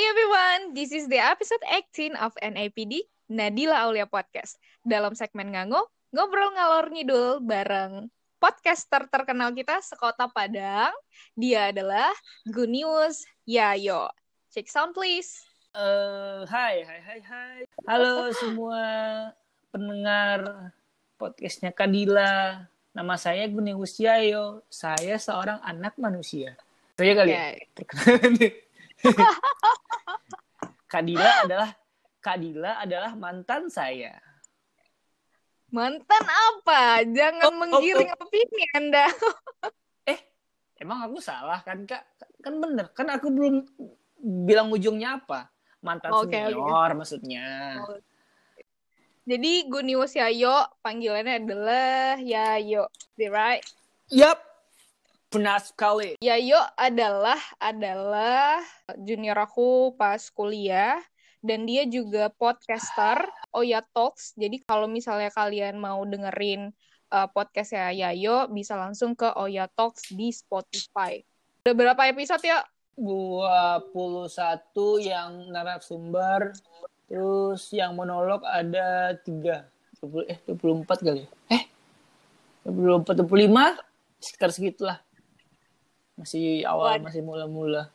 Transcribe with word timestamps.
everyone, 0.00 0.72
this 0.72 0.96
is 0.96 1.12
the 1.12 1.20
episode 1.20 1.60
18 1.68 2.16
of 2.16 2.32
NAPD 2.40 3.04
Nadila 3.28 3.84
Aulia 3.84 4.08
Podcast. 4.08 4.56
Dalam 4.80 5.12
segmen 5.12 5.52
Ngango, 5.52 5.92
ngobrol 6.08 6.56
ngalor 6.56 6.88
ngidul 6.88 7.44
bareng 7.44 8.08
podcaster 8.40 9.04
terkenal 9.12 9.52
kita 9.52 9.84
sekota 9.84 10.24
Padang. 10.32 10.96
Dia 11.36 11.68
adalah 11.68 12.08
Gunius 12.48 13.28
Yayo. 13.44 14.08
Check 14.48 14.72
sound 14.72 14.96
please. 14.96 15.44
Uh, 15.76 16.48
hai, 16.48 16.80
hai, 16.80 17.00
hai, 17.04 17.20
hai. 17.20 17.58
Halo 17.84 18.32
semua 18.32 18.80
pendengar 19.68 20.72
podcastnya 21.20 21.76
Kadila. 21.76 22.64
Nama 22.96 23.14
saya 23.20 23.44
Gunius 23.52 24.00
Yayo. 24.00 24.64
Saya 24.72 25.20
seorang 25.20 25.60
anak 25.60 25.92
manusia. 26.00 26.56
Saya 26.96 27.12
kali 27.12 27.36
ya? 27.36 27.52
Kadila 30.90 31.46
adalah 31.46 31.70
Kadila 32.20 32.72
adalah 32.84 33.12
mantan 33.16 33.72
saya. 33.72 34.18
Mantan 35.70 36.24
apa? 36.26 37.06
Jangan 37.06 37.46
Oh, 37.46 37.54
oh, 37.54 37.58
menggiring 37.62 38.10
opini 38.18 38.64
Anda. 38.74 39.06
Eh, 40.04 40.18
emang 40.82 41.06
aku 41.06 41.22
salah 41.22 41.62
kan 41.62 41.86
Kak? 41.86 42.02
Kan 42.42 42.58
bener. 42.58 42.90
Kan 42.90 43.06
aku 43.08 43.30
belum 43.30 43.62
bilang 44.44 44.68
ujungnya 44.74 45.22
apa. 45.22 45.48
Mantan 45.80 46.12
Oke, 46.12 46.34
senior 46.34 46.90
maksudnya. 46.92 47.80
Oh. 47.86 47.96
Jadi 49.30 49.70
Gunius 49.70 50.18
Yayo, 50.18 50.66
panggilannya 50.82 51.38
adalah 51.38 52.18
Yayo. 52.18 52.90
It 53.14 53.30
right? 53.30 53.62
Yap. 54.10 54.49
Benar 55.30 55.62
sekali. 55.62 56.18
Yayo 56.18 56.58
adalah 56.74 57.38
adalah 57.62 58.58
junior 58.98 59.38
aku 59.38 59.94
pas 59.94 60.18
kuliah 60.34 60.98
dan 61.38 61.70
dia 61.70 61.86
juga 61.86 62.34
podcaster 62.34 63.30
Oya 63.54 63.78
Talks. 63.94 64.34
Jadi 64.34 64.58
kalau 64.66 64.90
misalnya 64.90 65.30
kalian 65.30 65.78
mau 65.78 66.02
dengerin 66.02 66.74
uh, 67.14 67.30
podcastnya 67.30 67.94
Yayo 67.94 68.50
bisa 68.50 68.74
langsung 68.74 69.14
ke 69.14 69.30
Oya 69.38 69.70
Talks 69.70 70.10
di 70.10 70.34
Spotify. 70.34 71.22
Udah 71.62 71.74
berapa 71.78 72.10
episode 72.10 72.42
ya? 72.42 72.66
21 72.98 73.86
yang 75.06 75.46
narasumber 75.54 76.58
terus 77.06 77.70
yang 77.70 77.94
monolog 77.94 78.42
ada 78.42 79.14
3 79.14 79.62
20, 80.02 80.26
eh 80.26 80.38
24 80.42 81.06
kali 81.06 81.22
ya? 81.22 81.30
eh 81.54 81.64
24 82.66 83.24
25 83.24 83.78
sekitar 84.20 84.50
segitulah 84.52 84.98
masih 86.20 86.62
awal 86.62 86.94
Waduh. 86.94 87.04
masih 87.08 87.22
mula-mula 87.22 87.88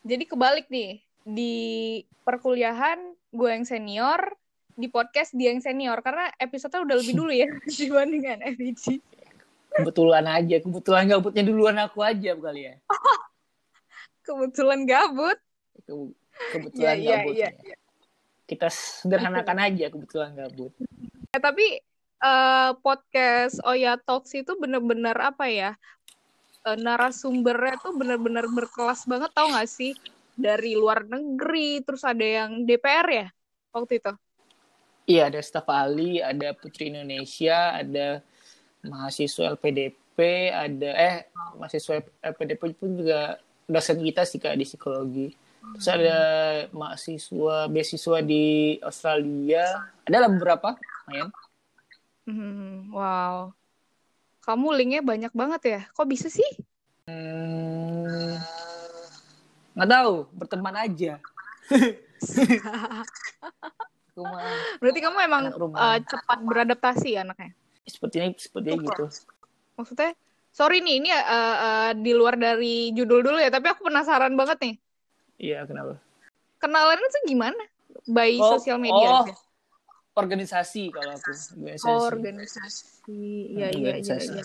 Jadi 0.00 0.24
kebalik 0.24 0.66
nih. 0.66 1.02
Di 1.22 1.54
perkuliahan 2.22 2.96
gue 3.28 3.48
yang 3.50 3.62
senior, 3.62 4.32
di 4.72 4.86
podcast 4.86 5.34
dia 5.34 5.50
yang 5.50 5.58
senior 5.58 5.98
karena 5.98 6.30
episode 6.36 6.72
udah 6.78 6.96
lebih 6.96 7.12
dulu 7.12 7.30
ya 7.30 7.50
dibandingkan 7.78 8.40
FIG. 8.52 9.02
kebetulan 9.68 10.24
aja 10.24 10.56
kebetulan 10.56 11.04
gabutnya 11.06 11.42
duluan 11.42 11.76
aku 11.76 12.00
aja 12.00 12.32
kali 12.32 12.64
ya 12.64 12.74
Kebetulan 14.24 14.84
gabut. 14.84 15.38
Ke- 15.84 16.14
kebetulan 16.52 16.96
Iya, 16.96 17.02
iya, 17.02 17.16
gabutnya 17.18 17.48
iya, 17.62 17.76
kita 18.44 18.68
sederhanakan 18.68 19.58
aja 19.60 19.86
kebetulan 19.88 20.30
gabut 20.32 20.72
Eh, 21.28 21.40
tapi 21.40 21.66
eh, 22.16 22.70
podcast 22.80 23.60
Oya 23.62 23.96
Talks 23.98 24.32
itu 24.32 24.52
bener-bener 24.54 25.12
apa 25.14 25.46
ya? 25.46 25.76
Eh, 26.66 26.78
narasumbernya 26.78 27.78
tuh 27.78 27.94
bener-bener 27.94 28.50
berkelas 28.50 29.06
banget 29.06 29.30
tau 29.30 29.54
gak 29.54 29.70
sih? 29.70 29.94
Dari 30.36 30.76
luar 30.76 31.06
negeri, 31.08 31.80
terus 31.80 32.04
ada 32.04 32.20
yang 32.20 32.66
DPR 32.68 33.08
ya 33.08 33.26
waktu 33.72 34.02
itu. 34.02 34.12
Iya, 35.06 35.30
ada 35.30 35.40
staf 35.40 35.70
ahli, 35.70 36.18
ada 36.18 36.50
Putri 36.52 36.90
Indonesia, 36.90 37.78
ada 37.78 38.20
mahasiswa 38.82 39.54
LPDP, 39.54 40.50
ada 40.50 40.90
eh 40.98 41.16
mahasiswa 41.54 42.02
LPDP 42.20 42.74
pun 42.74 42.90
juga 42.98 43.38
dosen 43.70 44.02
kita 44.02 44.26
sih 44.26 44.42
Kak 44.42 44.58
di 44.58 44.66
psikologi. 44.66 45.28
Terus 45.76 45.88
ada 45.90 46.18
mahasiswa 46.70 47.66
beasiswa 47.70 48.18
di 48.22 48.78
Australia. 48.82 49.90
Ada 50.06 50.26
lah 50.26 50.30
beberapa, 50.30 50.78
lumayan. 51.06 51.28
Hmm, 52.26 52.90
wow. 52.90 53.54
Kamu 54.46 54.70
linknya 54.78 55.02
banyak 55.02 55.34
banget 55.34 55.62
ya? 55.66 55.80
Kok 55.90 56.06
bisa 56.06 56.30
sih? 56.30 56.46
Hmm, 57.10 58.38
nggak 59.74 59.90
tahu, 59.90 60.14
berteman 60.38 60.76
aja. 60.78 61.18
Aku 64.14 64.22
mah 64.22 64.40
Berarti 64.78 65.00
kamu 65.02 65.18
emang 65.26 65.42
eh, 65.50 65.98
cepat 66.06 66.38
beradaptasi 66.46 67.18
anaknya. 67.18 67.50
sepertinya 67.86 68.30
sepertinya 68.38 68.86
gitu. 68.86 69.04
Maksudnya, 69.78 70.14
sorry 70.54 70.78
nih, 70.78 70.94
ini 71.02 71.10
eh, 71.10 71.22
eh, 71.26 71.90
di 71.98 72.12
luar 72.14 72.38
dari 72.38 72.94
judul 72.94 73.26
dulu 73.26 73.38
ya, 73.42 73.50
tapi 73.50 73.66
aku 73.66 73.82
penasaran 73.90 74.38
banget 74.38 74.58
nih. 74.62 74.74
Iya, 75.42 75.58
kenapa? 75.66 75.98
Kenalannya 76.62 77.08
tuh 77.10 77.22
gimana? 77.26 77.62
By 78.06 78.38
Oh, 78.38 78.56
sosial 78.56 78.78
media 78.78 79.06
oh, 79.10 79.26
aja? 79.26 79.34
Organisasi 80.16 80.88
kalau 80.88 81.12
aku. 81.12 81.28
Organisasi. 81.28 81.84
Oh, 81.92 82.08
organisasi. 82.08 82.88
Iya, 83.52 83.68
Hmm, 83.68 83.80
iya, 83.84 83.94
iya, 84.00 84.16
iya. 84.16 84.44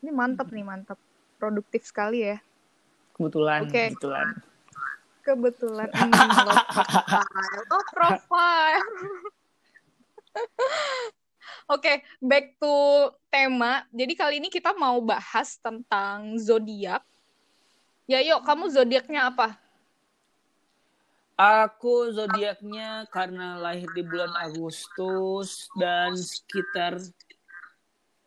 Ini 0.00 0.10
mantap 0.10 0.48
nih, 0.48 0.64
mantap. 0.64 0.96
Produktif 1.36 1.84
sekali 1.84 2.24
ya. 2.24 2.40
Kebetulan, 3.12 3.68
Oke. 3.68 3.92
kebetulan. 3.92 4.26
Kebetulan. 5.22 5.88
Hmm, 6.02 6.10
low 6.48 6.58
profile. 6.66 7.62
Low 7.68 7.82
profile. 7.92 8.88
Oke, 11.70 12.02
back 12.18 12.58
to 12.58 12.74
tema. 13.30 13.86
Jadi 13.94 14.12
kali 14.18 14.34
ini 14.42 14.48
kita 14.50 14.74
mau 14.74 14.98
bahas 15.04 15.60
tentang 15.62 16.34
zodiak. 16.40 17.04
Ya, 18.10 18.18
yuk, 18.18 18.42
kamu 18.42 18.66
zodiaknya 18.72 19.30
apa? 19.30 19.61
Aku 21.32 22.12
zodiaknya 22.12 23.08
karena 23.08 23.56
lahir 23.56 23.88
di 23.96 24.04
bulan 24.04 24.30
Agustus 24.36 25.72
dan 25.80 26.12
sekitar 26.12 27.00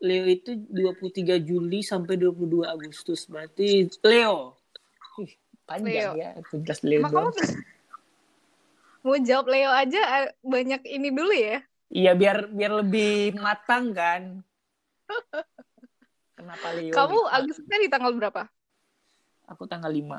Leo 0.01 0.25
itu 0.27 0.57
23 0.57 1.39
Juli 1.39 1.85
sampai 1.85 2.17
22 2.17 2.65
Agustus. 2.65 3.29
Berarti 3.29 3.87
Leo. 4.03 4.57
Ih, 5.21 5.31
panjang 5.63 5.93
Leo. 5.93 6.11
ya. 6.17 6.29
Itu 6.37 6.61
jelas 6.65 6.81
Leo 6.81 6.99
Emang 7.05 7.13
kamu 7.13 7.31
mau 9.05 9.21
jawab 9.21 9.45
Leo 9.53 9.69
aja 9.69 10.01
eh, 10.25 10.29
banyak 10.41 10.81
ini 10.89 11.13
dulu 11.13 11.29
ya? 11.29 11.61
Iya, 11.93 12.11
biar 12.17 12.49
biar 12.49 12.71
lebih 12.81 13.37
matang 13.37 13.93
kan. 13.93 14.41
Kenapa 16.41 16.67
Leo? 16.73 16.89
Kamu 16.89 17.19
gitu? 17.21 17.33
Agustusnya 17.37 17.77
di 17.85 17.89
tanggal 17.93 18.11
berapa? 18.17 18.49
Aku 19.45 19.69
tanggal 19.69 19.93
5. 19.93 20.09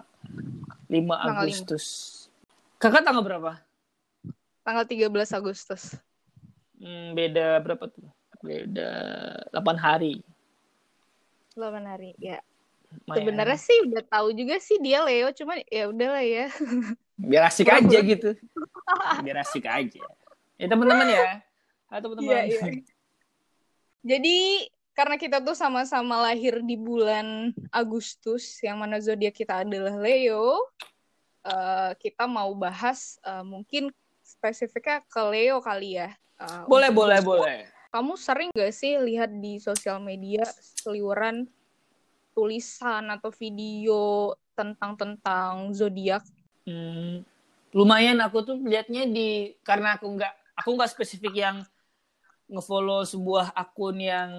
5 0.87 1.03
Tanggal 1.03 1.47
Agustus. 1.51 1.87
Kakak 2.77 3.03
tanggal 3.03 3.25
berapa? 3.25 3.53
Tanggal 4.67 4.85
13 4.85 5.11
Agustus. 5.33 5.97
Hmm, 6.77 7.17
beda 7.17 7.61
berapa 7.65 7.89
tuh? 7.89 8.09
Beda 8.45 8.91
8 9.51 9.81
hari. 9.81 10.21
8 11.57 11.85
hari, 11.89 12.13
ya. 12.21 12.43
Sebenarnya 13.09 13.59
sih 13.59 13.77
udah 13.89 14.05
tahu 14.05 14.37
juga 14.37 14.61
sih 14.61 14.77
dia 14.79 15.03
Leo, 15.03 15.33
cuman 15.33 15.61
ya 15.73 15.89
udahlah 15.89 16.23
ya. 16.23 16.47
biar 17.17 17.49
asik 17.49 17.73
aja 17.73 17.99
gitu 18.05 18.37
biar 19.25 19.41
asik 19.41 19.65
aja 19.65 20.05
ya 20.61 20.67
teman-teman 20.69 21.09
ya 21.09 21.41
Halo 21.87 22.13
teman-teman 22.19 22.35
Iya, 22.35 22.41
iya. 22.51 22.63
Jadi 24.03 24.39
karena 24.91 25.15
kita 25.15 25.39
tuh 25.39 25.55
sama-sama 25.55 26.19
lahir 26.19 26.59
di 26.67 26.75
bulan 26.75 27.55
Agustus, 27.71 28.59
yang 28.59 28.83
mana 28.83 28.99
zodiak 28.99 29.39
kita 29.39 29.63
adalah 29.63 29.95
Leo, 29.95 30.67
eh, 31.47 31.91
kita 32.03 32.27
mau 32.27 32.51
bahas 32.59 33.23
eh, 33.23 33.45
mungkin 33.47 33.95
spesifiknya 34.21 35.07
ke 35.07 35.23
Leo 35.31 35.63
kali 35.63 36.03
ya. 36.03 36.11
Eh, 36.43 36.63
boleh 36.67 36.91
boleh 36.91 37.21
boleh 37.23 37.59
Kamu 37.95 38.19
sering 38.19 38.53
gak 38.53 38.75
sih 38.77 38.99
lihat 39.01 39.31
di 39.31 39.57
sosial 39.57 40.03
media 40.03 40.45
seliweran 40.61 41.49
tulisan 42.37 43.09
atau 43.09 43.33
video 43.33 44.35
tentang 44.53 44.93
tentang 45.01 45.73
zodiak? 45.73 46.21
Hmm, 46.69 47.25
lumayan 47.73 48.21
aku 48.21 48.45
tuh 48.45 48.57
liatnya 48.61 49.09
di 49.09 49.57
karena 49.65 49.97
aku 49.97 50.13
nggak 50.13 50.33
aku 50.61 50.69
nggak 50.77 50.93
spesifik 50.93 51.35
yang 51.41 51.57
ngefollow 52.47 53.03
sebuah 53.09 53.57
akun 53.57 53.97
yang 53.97 54.31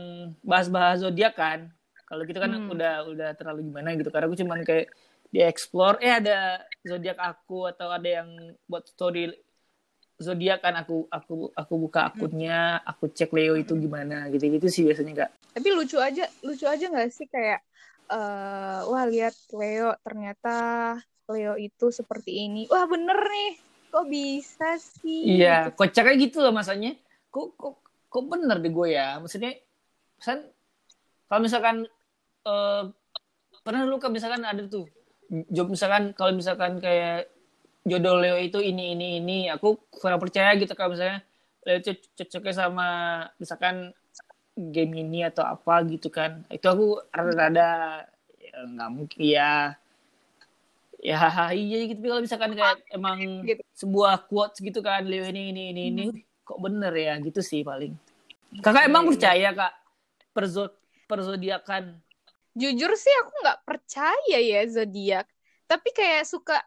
bahas-bahas 0.46 1.02
zodiak 1.02 1.34
kan 1.34 1.74
kalau 2.08 2.24
gitu 2.24 2.40
kan 2.40 2.56
Hmm. 2.56 2.72
udah 2.72 3.04
udah 3.10 3.30
terlalu 3.36 3.68
gimana 3.68 3.98
gitu 4.00 4.08
karena 4.14 4.26
aku 4.32 4.38
cuman 4.40 4.60
kayak 4.64 4.88
di 5.28 5.40
explore 5.44 6.00
eh 6.00 6.14
ada 6.18 6.64
zodiak 6.84 7.20
aku 7.20 7.68
atau 7.70 7.92
ada 7.92 8.24
yang 8.24 8.30
buat 8.66 8.88
story 8.88 9.32
zodiak 10.18 10.66
kan 10.66 10.74
aku 10.82 11.06
aku 11.12 11.52
aku 11.54 11.74
buka 11.78 12.10
akunnya 12.10 12.82
aku 12.82 13.12
cek 13.12 13.30
Leo 13.36 13.54
itu 13.60 13.78
gimana 13.78 14.32
gitu 14.34 14.50
gitu 14.50 14.68
sih 14.72 14.84
biasanya 14.88 15.28
kak 15.28 15.32
Tapi 15.58 15.68
lucu 15.74 15.98
aja, 15.98 16.26
lucu 16.46 16.66
aja 16.70 16.86
nggak 16.86 17.10
sih 17.14 17.26
kayak 17.30 17.62
eh 18.08 18.80
wah 18.88 19.06
lihat 19.10 19.36
Leo 19.52 19.94
ternyata 20.06 20.56
Leo 21.28 21.60
itu 21.60 21.92
seperti 21.92 22.48
ini. 22.48 22.72
Wah 22.72 22.88
bener 22.88 23.20
nih, 23.20 23.52
kok 23.92 24.06
bisa 24.08 24.80
sih? 24.80 25.44
Iya, 25.44 25.76
kocaknya 25.76 26.16
gitu 26.24 26.40
loh 26.40 26.56
masanya. 26.56 26.96
Kok 27.28 27.48
kok 27.60 27.76
kok 28.08 28.24
bener 28.32 28.64
deh 28.64 28.72
gue 28.72 28.88
ya. 28.96 29.20
Maksudnya, 29.20 29.60
pesan 30.16 30.48
kalau 31.28 31.42
misalkan 31.44 31.84
uh, 32.48 32.88
pernah 33.60 33.84
lu 33.84 34.00
kan 34.00 34.16
misalkan 34.16 34.48
ada 34.48 34.64
tuh 34.72 34.88
job 35.30 35.68
misalkan 35.72 36.16
kalau 36.16 36.32
misalkan 36.32 36.80
kayak 36.80 37.28
jodoh 37.88 38.20
Leo 38.20 38.36
itu 38.40 38.60
ini 38.60 38.96
ini 38.96 39.24
ini 39.24 39.38
aku 39.48 39.80
kurang 39.92 40.20
percaya 40.20 40.56
gitu 40.60 40.72
kalau 40.76 40.96
misalnya 40.96 41.24
Leo 41.68 41.80
cocoknya 41.84 42.54
sama 42.56 42.88
misalkan 43.40 43.92
game 44.58 45.06
ini 45.06 45.22
atau 45.22 45.46
apa 45.46 45.86
gitu 45.86 46.10
kan. 46.10 46.42
Itu 46.50 46.66
aku 46.66 46.86
rada-rada 47.14 48.04
ya, 48.42 48.58
nggak 48.66 48.90
mungkin 48.90 49.20
ya. 49.22 49.78
Ya 50.98 51.20
iya 51.54 51.78
gitu. 51.86 52.02
Tapi 52.02 52.10
kalau 52.10 52.24
misalkan 52.26 52.52
kayak 52.58 52.82
emang 52.90 53.46
gitu. 53.46 53.62
sebuah 53.78 54.26
quotes 54.26 54.58
gitu 54.58 54.82
kan 54.82 55.06
Leo 55.06 55.30
ini 55.30 55.54
ini 55.54 55.64
ini 55.70 55.82
ini 55.94 56.04
hmm. 56.10 56.42
kok 56.42 56.58
bener 56.58 56.94
ya? 56.98 57.14
Gitu 57.22 57.40
sih 57.46 57.62
paling. 57.62 57.94
Kakak 58.66 58.90
emang 58.90 59.06
percaya 59.06 59.54
kak 59.54 59.74
perzo 60.34 60.74
perzodiakan 61.06 62.02
jujur 62.58 62.92
sih 62.98 63.14
aku 63.22 63.32
nggak 63.46 63.60
percaya 63.64 64.38
ya 64.42 64.66
zodiak 64.66 65.30
tapi 65.70 65.94
kayak 65.94 66.26
suka 66.26 66.58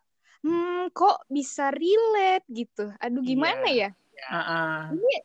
hmm 0.40 0.94
kok 0.94 1.26
bisa 1.26 1.75
relate 1.75 2.46
gitu 2.48 2.94
aduh 3.02 3.20
gimana 3.20 3.66
yeah. 3.69 3.90
ya 4.25 4.31
uh-uh. 4.31 4.94
ini 4.94 5.16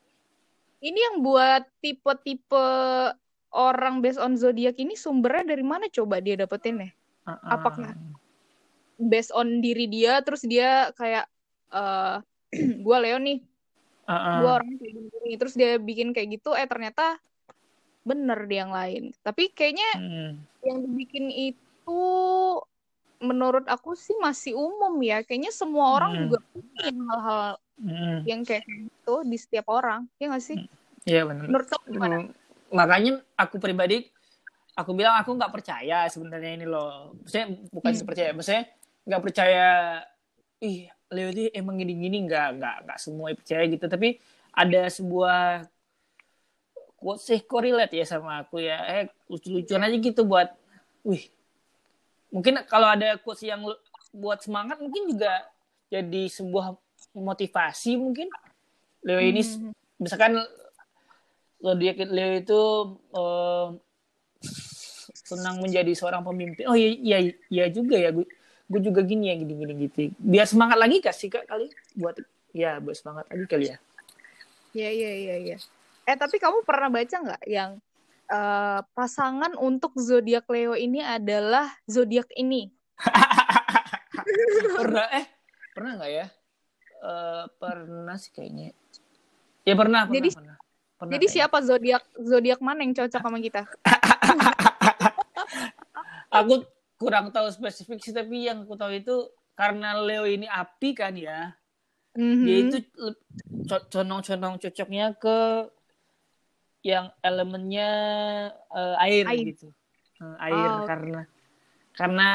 ini 0.86 1.00
yang 1.00 1.18
buat 1.22 1.64
tipe-tipe 1.80 2.68
orang 3.56 4.04
based 4.04 4.20
on 4.20 4.36
zodiak 4.36 4.76
ini 4.82 4.98
sumbernya 4.98 5.56
dari 5.56 5.64
mana 5.64 5.88
coba 5.88 6.20
dia 6.20 6.36
dapetin 6.36 6.82
ya 6.82 6.90
uh-uh. 7.30 7.50
apakah 7.54 7.94
based 9.00 9.32
on 9.32 9.64
diri 9.64 9.88
dia 9.88 10.20
terus 10.26 10.44
dia 10.44 10.92
kayak 10.98 11.30
uh, 11.72 12.20
eh, 12.52 12.76
gue 12.86 12.98
Leo 13.00 13.18
nih 13.22 13.40
uh-uh. 14.10 14.38
gue 14.44 14.52
orang 14.52 14.72
kayak 14.82 14.94
gini 15.00 15.32
terus 15.40 15.54
dia 15.56 15.78
bikin 15.80 16.12
kayak 16.12 16.42
gitu 16.42 16.52
eh 16.58 16.68
ternyata 16.68 17.20
bener 18.06 18.40
di 18.46 18.56
yang 18.62 18.70
lain 18.70 19.12
tapi 19.26 19.50
kayaknya 19.50 19.90
hmm. 19.98 20.32
yang 20.62 20.78
dibikin 20.86 21.28
itu 21.34 22.04
menurut 23.18 23.66
aku 23.66 23.98
sih 23.98 24.14
masih 24.22 24.54
umum 24.54 24.94
ya 25.02 25.26
kayaknya 25.26 25.50
semua 25.50 25.98
orang 25.98 26.12
hmm. 26.14 26.22
juga 26.30 26.38
punya 26.54 26.92
hal-hal 26.94 27.52
hmm. 27.82 28.18
yang 28.30 28.42
kayak 28.46 28.64
gitu 28.70 29.16
di 29.26 29.38
setiap 29.42 29.66
orang 29.74 30.06
ya 30.22 30.30
nggak 30.30 30.46
sih 30.46 30.58
iya 31.10 31.26
benar 31.26 31.50
menurut 31.50 31.68
kamu 31.68 31.86
gimana 31.90 32.16
hmm. 32.22 32.32
makanya 32.70 33.12
aku 33.34 33.58
pribadi 33.58 34.06
aku 34.78 34.92
bilang 34.94 35.18
aku 35.18 35.34
nggak 35.34 35.54
percaya 35.54 36.06
sebenarnya 36.06 36.52
ini 36.62 36.66
loh 36.70 37.18
maksudnya 37.18 37.48
bukan 37.74 37.92
hmm. 37.92 38.06
percaya 38.06 38.30
maksudnya 38.38 38.64
nggak 39.06 39.22
percaya 39.26 39.68
ih 40.62 40.90
Leo 41.14 41.30
ini 41.32 41.54
emang 41.54 41.78
gini-gini 41.78 42.26
nggak 42.26 42.48
nggak 42.62 42.76
nggak 42.86 43.00
semua 43.02 43.34
percaya 43.34 43.64
gitu 43.70 43.86
tapi 43.86 44.18
ada 44.56 44.90
sebuah 44.90 45.68
quote 47.06 47.22
sih 47.22 47.38
korelate 47.46 48.02
ya 48.02 48.06
sama 48.10 48.42
aku 48.42 48.66
ya. 48.66 48.82
Eh 48.90 49.14
lucu-lucuan 49.30 49.86
aja 49.86 49.94
gitu 50.02 50.26
buat 50.26 50.50
wih. 51.06 51.30
Mungkin 52.34 52.66
kalau 52.66 52.90
ada 52.90 53.22
quotes 53.22 53.46
yang 53.46 53.62
buat 54.10 54.42
semangat 54.42 54.82
mungkin 54.82 55.14
juga 55.14 55.46
jadi 55.94 56.26
sebuah 56.34 56.74
motivasi 57.14 58.02
mungkin. 58.02 58.34
Leo 59.06 59.22
ini 59.22 59.46
hmm. 59.46 60.02
misalkan 60.02 60.42
dia 61.78 61.94
Leo 62.10 62.42
itu 62.42 62.62
uh, 63.14 63.78
senang 65.14 65.62
menjadi 65.62 65.94
seorang 65.94 66.26
pemimpin. 66.26 66.66
Oh 66.66 66.74
iya 66.74 66.90
iya, 66.90 67.18
iya 67.54 67.66
juga 67.70 68.02
ya. 68.02 68.10
Gue 68.10 68.26
gue 68.66 68.82
juga 68.82 69.06
gini 69.06 69.30
ya 69.30 69.38
gini 69.38 69.54
gini 69.54 69.74
gitu. 69.86 70.10
Biar 70.18 70.50
semangat 70.50 70.82
lagi 70.82 71.06
kasih 71.06 71.30
kak 71.30 71.46
kali? 71.46 71.70
Buat 71.94 72.26
ya 72.50 72.82
buat 72.82 72.98
semangat 72.98 73.30
lagi 73.30 73.46
kali 73.46 73.66
ya. 73.70 73.78
Iya 74.74 74.90
iya 74.90 75.12
iya 75.14 75.36
iya 75.38 75.58
Eh 76.06 76.14
tapi 76.14 76.38
kamu 76.38 76.62
pernah 76.62 76.94
baca 76.94 77.18
nggak 77.18 77.44
yang 77.50 77.82
uh, 78.30 78.80
pasangan 78.94 79.58
untuk 79.58 79.98
zodiak 79.98 80.46
Leo 80.54 80.78
ini 80.78 81.02
adalah 81.02 81.74
zodiak 81.90 82.30
ini? 82.38 82.70
pernah 84.80 85.10
eh 85.18 85.26
pernah 85.74 85.92
nggak 85.98 86.12
ya? 86.14 86.26
Uh, 87.02 87.50
pernah 87.58 88.16
sih 88.22 88.30
kayaknya. 88.30 88.78
Ya 89.66 89.74
pernah. 89.74 90.06
pernah 90.06 90.14
jadi 90.14 90.30
pernah. 90.30 90.56
pernah 91.02 91.12
jadi 91.18 91.26
kayaknya. 91.26 91.50
siapa 91.50 91.58
zodiak 91.66 92.04
zodiak 92.22 92.60
mana 92.62 92.86
yang 92.86 92.94
cocok 92.94 93.22
sama 93.26 93.42
kita? 93.42 93.66
aku 96.38 96.70
kurang 97.02 97.34
tahu 97.34 97.50
spesifik 97.50 97.98
sih 98.06 98.14
tapi 98.14 98.46
yang 98.46 98.62
aku 98.62 98.78
tahu 98.78 98.94
itu 98.94 99.26
karena 99.58 99.98
Leo 99.98 100.30
ini 100.30 100.46
api 100.46 100.94
kan 100.94 101.18
ya. 101.18 101.58
Mm-hmm. 102.16 102.46
Dia 102.48 102.58
itu 102.64 102.78
condong-condong 103.92 104.56
cocoknya 104.62 105.20
ke 105.20 105.68
yang 106.86 107.10
elemennya 107.26 107.90
uh, 108.70 108.96
air, 109.02 109.26
air 109.26 109.58
gitu 109.58 109.74
uh, 110.22 110.38
air 110.38 110.70
oh. 110.70 110.86
karena 110.86 111.22
karena 111.98 112.30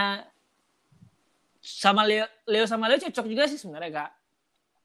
sama 1.62 2.02
Leo 2.02 2.26
Leo 2.50 2.66
sama 2.66 2.90
Leo 2.90 2.98
cocok 2.98 3.26
juga 3.30 3.46
sih 3.46 3.62
sebenarnya 3.62 3.90
kak 3.94 4.10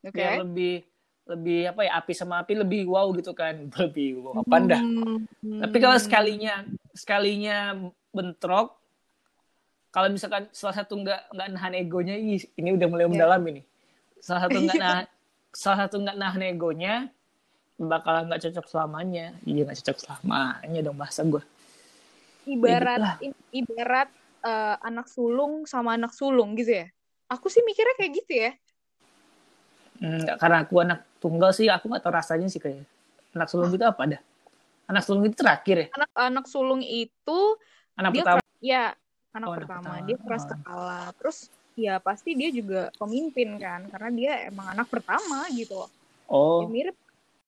okay. 0.05 0.37
lebih 0.45 0.85
lebih 1.25 1.73
apa 1.73 1.81
ya 1.81 1.91
api 1.97 2.13
sama 2.13 2.45
api 2.45 2.53
lebih 2.61 2.85
wow 2.85 3.09
gitu 3.17 3.33
kan 3.33 3.57
lebih 3.81 4.21
wow 4.21 4.45
apa 4.45 4.55
dah 4.69 4.81
hmm. 4.85 5.65
tapi 5.65 5.77
kalau 5.81 5.97
sekalinya 5.97 6.61
sekalinya 6.93 7.89
bentrok 8.13 8.77
kalau 9.89 10.13
misalkan 10.13 10.45
salah 10.53 10.77
satu 10.77 10.93
nggak 11.01 11.33
nggak 11.33 11.47
nahan 11.57 11.73
egonya 11.73 12.15
ini 12.21 12.69
udah 12.69 12.85
mulai 12.85 13.09
yeah. 13.09 13.11
mendalam 13.17 13.41
ini 13.49 13.61
salah 14.21 14.45
satu 14.45 14.61
nggak 14.61 14.77
nah 14.83 15.09
salah 15.49 15.77
satu 15.89 15.95
nggak 16.05 16.17
nahan 16.21 16.43
egonya 16.53 17.09
bakalan 17.75 18.31
nggak 18.31 18.41
cocok 18.49 18.65
selamanya. 18.71 19.35
Iya 19.43 19.67
nggak 19.67 19.77
cocok 19.83 19.97
selamanya 19.99 20.79
dong 20.83 20.97
bahasa 20.97 21.21
gue 21.23 21.43
ibarat 22.45 23.17
ya, 23.19 23.33
ibarat 23.51 24.09
uh, 24.45 24.77
anak 24.85 25.09
sulung 25.09 25.65
sama 25.65 25.97
anak 25.97 26.13
sulung 26.13 26.53
gitu 26.55 26.85
ya? 26.85 26.87
Aku 27.25 27.49
sih 27.49 27.65
mikirnya 27.65 27.97
kayak 27.97 28.11
gitu 28.21 28.33
ya. 28.37 28.51
Enggak, 29.97 30.37
karena 30.37 30.57
aku 30.61 30.75
anak 30.77 30.99
tunggal 31.17 31.51
sih 31.51 31.65
aku 31.65 31.89
nggak 31.89 32.03
tahu 32.05 32.13
rasanya 32.13 32.47
sih 32.47 32.61
kayak 32.61 32.85
anak 33.33 33.49
sulung 33.49 33.73
itu 33.73 33.85
apa 33.85 34.01
dah. 34.05 34.21
Anak 34.85 35.01
sulung 35.01 35.25
itu 35.25 35.35
terakhir 35.35 35.75
ya? 35.75 35.87
Anak 35.97 36.09
anak 36.13 36.45
sulung 36.45 36.81
itu 36.85 37.39
anak 37.97 38.11
dia 38.13 38.21
pertama. 38.21 38.41
ya 38.61 38.83
anak, 39.33 39.47
oh, 39.49 39.55
pertama. 39.57 39.81
pertama. 39.81 40.05
Dia 40.05 40.17
keras 40.21 40.43
kalah 40.45 41.07
terus 41.17 41.37
ya 41.75 41.97
pasti 41.99 42.37
dia 42.37 42.53
juga 42.53 42.93
pemimpin 43.01 43.57
kan? 43.57 43.89
Karena 43.89 44.09
dia 44.13 44.33
emang 44.53 44.69
anak 44.77 44.87
pertama 44.93 45.49
gitu 45.49 45.89
oh 46.29 46.65
ya, 46.65 46.69
mirip 46.69 46.97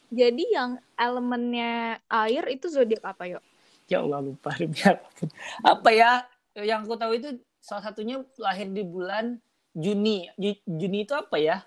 jadi 0.08 0.44
yang 0.54 0.72
elemennya 0.96 2.00
air 2.08 2.44
itu 2.48 2.72
zodiak 2.72 3.04
apa 3.04 3.28
yuk? 3.28 3.44
Ya 3.88 4.04
Allah 4.04 4.20
lupa 4.24 4.52
apa 4.52 5.08
pun. 5.16 5.28
Apa 5.64 5.90
ya? 5.96 6.28
Yang 6.56 6.80
aku 6.88 6.96
tahu 7.00 7.12
itu 7.16 7.30
salah 7.64 7.84
satunya 7.88 8.20
lahir 8.40 8.68
di 8.68 8.84
bulan 8.84 9.40
Juni. 9.72 10.28
Juni 10.66 11.08
itu 11.08 11.14
apa 11.16 11.40
ya? 11.40 11.64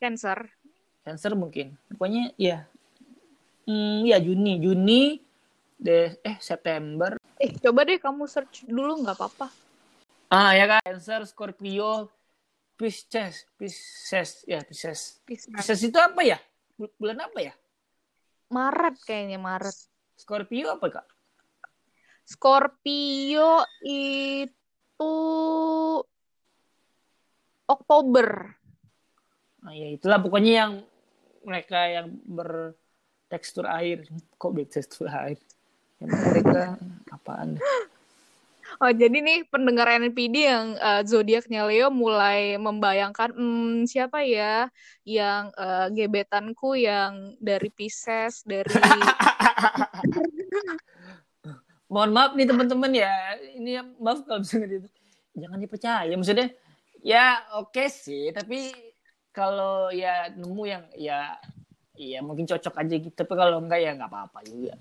Cancer. 0.00 0.48
Cancer 1.04 1.32
mungkin. 1.36 1.76
Pokoknya 1.92 2.32
ya. 2.40 2.64
Hmm, 3.68 4.08
ya 4.08 4.16
Juni. 4.20 4.56
Juni 4.60 5.20
deh 5.82 6.14
eh 6.22 6.36
September. 6.40 7.18
Eh 7.36 7.50
coba 7.58 7.82
deh 7.82 7.98
kamu 7.98 8.24
search 8.30 8.64
dulu 8.64 9.02
nggak 9.02 9.16
apa-apa. 9.18 9.50
Ah 10.32 10.56
ya 10.56 10.64
kan 10.64 10.80
Cancer, 10.80 11.26
Scorpio, 11.28 12.08
Pisces, 12.78 13.44
Pisces, 13.60 14.46
ya 14.48 14.64
Pisces. 14.64 15.20
Pisces. 15.26 15.52
Pisces 15.52 15.80
itu 15.84 15.98
apa 16.00 16.24
ya? 16.24 16.40
Bulan 16.96 17.28
apa 17.28 17.38
ya? 17.44 17.52
Maret 18.52 19.00
kayaknya 19.02 19.40
Maret. 19.40 19.76
Scorpio 20.20 20.76
apa 20.76 20.86
kak? 21.00 21.06
Scorpio 22.28 23.64
itu 23.82 25.14
Oktober. 27.66 28.28
Nah, 29.62 29.72
ya 29.72 29.88
itulah 29.90 30.20
pokoknya 30.20 30.52
yang 30.52 30.72
mereka 31.42 31.80
yang 31.88 32.06
bertekstur 32.22 33.66
air. 33.66 34.04
Kok 34.36 34.52
bertekstur 34.52 35.08
air? 35.08 35.40
Yang 35.98 36.10
mereka 36.28 36.62
apaan? 37.10 37.58
Oh, 38.82 38.90
jadi 38.90 39.14
nih 39.14 39.46
pendengar 39.46 39.86
NPD 39.86 40.42
yang 40.42 40.74
uh, 40.74 41.06
zodiaknya 41.06 41.62
Leo 41.70 41.86
mulai 41.94 42.58
membayangkan 42.58 43.30
hmm, 43.30 43.86
siapa 43.86 44.26
ya 44.26 44.66
yang 45.06 45.54
uh, 45.54 45.86
gebetanku 45.86 46.74
yang 46.74 47.38
dari 47.38 47.70
Pisces, 47.70 48.42
dari 48.42 48.66
Mohon 51.94 52.10
maaf 52.10 52.34
nih 52.34 52.42
teman-teman 52.50 52.90
ya. 52.90 53.38
Ini 53.54 53.86
maaf 54.02 54.26
kalau 54.26 54.42
misalnya 54.42 54.82
itu 54.82 54.90
jangan 55.38 55.58
dipercaya. 55.62 56.12
Maksudnya 56.18 56.50
ya 57.06 57.38
oke 57.54 57.78
okay 57.78 57.86
sih, 57.86 58.34
tapi 58.34 58.74
kalau 59.30 59.94
ya 59.94 60.26
nemu 60.34 60.62
yang 60.66 60.82
ya 60.98 61.38
ya 61.94 62.18
mungkin 62.18 62.50
cocok 62.50 62.82
aja 62.82 62.94
gitu. 62.98 63.14
Tapi 63.14 63.30
kalau 63.30 63.62
enggak 63.62 63.78
ya 63.78 63.94
nggak 63.94 64.10
apa-apa 64.10 64.42
juga 64.42 64.74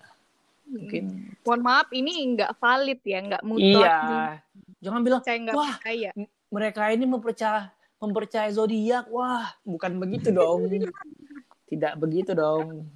mungkin 0.68 1.36
mohon 1.42 1.62
maaf 1.66 1.88
ini 1.92 2.38
nggak 2.38 2.58
valid 2.62 3.00
ya 3.04 3.20
nggak 3.26 3.44
mutlak 3.44 3.92
iya 4.06 4.24
Jangan 4.82 5.02
bilang, 5.06 5.22
Saya 5.22 5.38
nggak 5.46 5.56
wah 5.56 5.78
percaya. 5.78 6.12
mereka 6.50 6.82
ini 6.90 7.06
mempercaya 7.06 7.70
mempercaya 8.02 8.50
zodiak. 8.50 9.06
Wah, 9.14 9.54
bukan 9.62 10.02
begitu 10.02 10.34
dong. 10.34 10.66
Tidak 11.70 11.94
begitu 12.02 12.34
dong. 12.34 12.90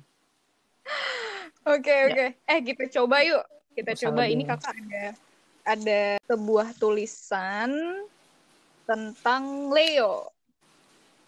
Oke 1.61 1.93
Ya. 1.93 2.05
oke. 2.09 2.25
Eh 2.49 2.59
kita 2.65 2.89
coba 2.89 3.21
yuk. 3.21 3.45
Kita 3.77 3.93
usah 3.93 4.01
coba 4.09 4.25
ini 4.25 4.43
kakak 4.49 4.73
ada 4.73 5.03
ada 5.65 6.01
sebuah 6.25 6.73
tulisan 6.81 7.69
tentang 8.89 9.69
Leo. 9.69 10.33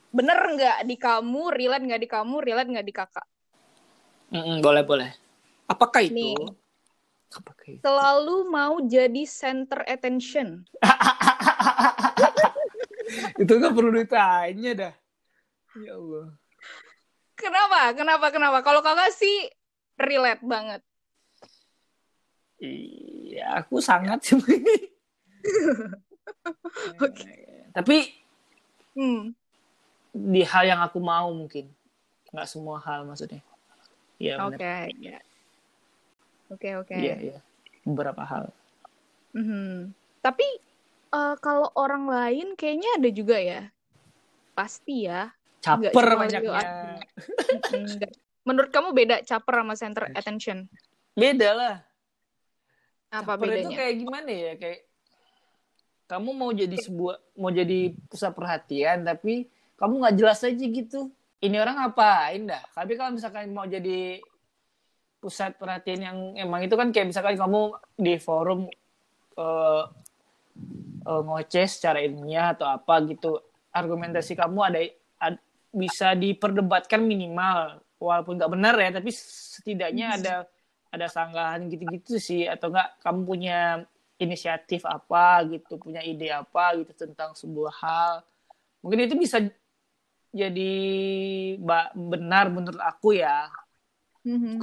Bener 0.09 0.37
nggak 0.57 0.89
di 0.89 0.97
kamu, 0.97 1.53
relate 1.53 1.85
nggak 1.85 2.01
di 2.01 2.09
kamu, 2.09 2.35
relate 2.41 2.69
nggak 2.73 2.87
di 2.87 2.93
kakak? 2.97 3.27
Mm-mm, 4.33 4.65
boleh 4.65 4.81
boleh. 4.81 5.09
Apakah 5.67 6.01
itu? 6.03 6.15
Nih. 6.15 6.35
Apakah 7.35 7.67
itu? 7.67 7.81
Selalu 7.83 8.35
mau 8.47 8.79
jadi 8.83 9.23
center 9.27 9.83
attention. 9.83 10.63
itu 13.41 13.51
nggak 13.51 13.75
perlu 13.75 13.91
ditanya 13.91 14.71
dah. 14.73 14.93
Ya 15.77 15.93
Allah. 15.99 16.27
Kenapa? 17.37 17.93
Kenapa? 17.93 18.25
Kenapa? 18.33 18.57
Kalau 18.65 18.81
kakak 18.81 19.13
sih 19.13 19.51
relate 19.99 20.41
banget. 20.41 20.81
Iya, 22.57 23.61
aku 23.61 23.77
sangat 23.77 24.25
sih. 24.25 24.41
Oke. 27.05 27.33
Tapi 27.75 27.97
Hmm. 28.97 29.29
di 30.09 30.41
hal 30.41 30.65
yang 30.65 30.81
aku 30.81 30.97
mau 30.97 31.29
mungkin, 31.29 31.69
nggak 32.33 32.49
semua 32.49 32.81
hal 32.81 33.05
maksudnya. 33.05 33.45
Iya 34.17 34.41
Oke. 34.41 34.57
benar. 34.57 34.89
ya. 34.97 35.21
Oke 36.47 36.75
oke. 36.79 36.95
Iya 36.95 37.15
iya. 37.19 37.39
Beberapa 37.83 38.23
hal. 38.23 38.51
Mhm. 39.35 39.91
Tapi 40.23 40.47
eh, 41.13 41.35
kalau 41.43 41.71
orang 41.75 42.07
lain 42.07 42.47
kayaknya 42.55 42.89
ada 42.99 43.09
juga 43.11 43.37
ya. 43.39 43.67
Pasti 44.55 45.07
ya. 45.07 45.31
Caper 45.61 46.15
banyaknya. 46.15 47.01
Menurut 48.47 48.71
kamu 48.71 48.95
beda 48.95 49.15
caper 49.27 49.55
sama 49.59 49.75
center 49.75 50.03
attention? 50.15 50.57
Beda 51.11 51.49
lah. 51.51 51.75
Apa 53.11 53.35
Caper 53.35 53.47
itu 53.51 53.67
bedanya? 53.67 53.75
kayak 53.75 53.95
gimana 53.99 54.29
ya? 54.31 54.53
Kayak 54.55 54.79
kamu 56.07 56.29
mau 56.31 56.51
jadi 56.55 56.77
sebuah 56.79 57.15
mau 57.35 57.51
jadi 57.51 57.91
pusat 58.07 58.31
perhatian 58.31 59.03
tapi 59.03 59.51
kamu 59.75 59.93
nggak 59.99 60.15
jelas 60.15 60.39
aja 60.47 60.65
gitu. 60.65 61.11
Ini 61.37 61.61
orang 61.61 61.75
ngapain 61.83 62.49
dah? 62.49 62.63
Tapi 62.73 62.97
kalau 62.97 63.13
misalkan 63.13 63.51
mau 63.53 63.67
jadi 63.67 64.23
pusat 65.17 65.57
perhatian 65.57 66.01
yang 66.01 66.17
emang 66.37 66.61
itu 66.65 66.75
kan 66.77 66.93
kayak 66.93 67.09
misalkan 67.09 67.35
kamu 67.35 67.73
di 67.97 68.13
forum 68.21 68.69
eh 69.37 69.83
eh, 71.07 71.21
ngoceh 71.23 71.67
secara 71.69 71.99
ilmiah 72.03 72.53
atau 72.57 72.67
apa 72.67 73.01
gitu 73.07 73.39
argumentasi 73.73 74.33
kamu 74.33 74.59
ada 74.61 74.79
ad- 75.21 75.43
bisa 75.73 76.13
diperdebatkan 76.17 77.03
minimal 77.03 77.81
walaupun 77.97 78.37
nggak 78.37 78.51
benar 78.53 78.75
ya 78.77 78.89
tapi 78.93 79.09
setidaknya 79.13 80.07
ada 80.17 80.35
ada 80.93 81.07
sanggahan 81.11 81.67
gitu-gitu 81.67 82.17
sih 82.17 82.47
atau 82.47 82.71
enggak 82.71 82.95
kamu 83.03 83.19
punya 83.27 83.59
inisiatif 84.17 84.81
apa 84.87 85.45
gitu 85.45 85.77
punya 85.77 86.01
ide 86.01 86.33
apa 86.33 86.73
gitu 86.81 86.93
tentang 86.97 87.37
sebuah 87.37 87.73
hal. 87.85 88.13
Mungkin 88.81 89.05
itu 89.05 89.15
bisa 89.17 89.37
jadi 90.33 90.73
benar 91.93 92.49
menurut 92.49 92.81
aku 92.81 93.17
ya. 93.17 93.49
Mhm. 94.25 94.57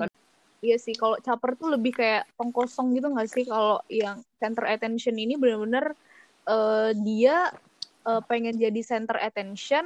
Iya 0.64 0.76
sih, 0.80 0.94
kalau 0.97 1.21
caper 1.21 1.50
tuh 1.61 1.68
lebih 1.76 1.92
kayak 1.92 2.25
tong 2.40 2.49
kosong 2.49 2.97
gitu 2.97 3.12
nggak 3.12 3.28
sih? 3.28 3.44
Kalau 3.44 3.85
yang 3.92 4.16
center 4.40 4.64
attention 4.64 5.14
ini 5.21 5.37
benar-benar 5.37 5.92
eh, 6.49 6.90
dia 7.04 7.52
eh, 8.09 8.23
pengen 8.25 8.56
jadi 8.56 8.80
center 8.80 9.21
attention 9.21 9.85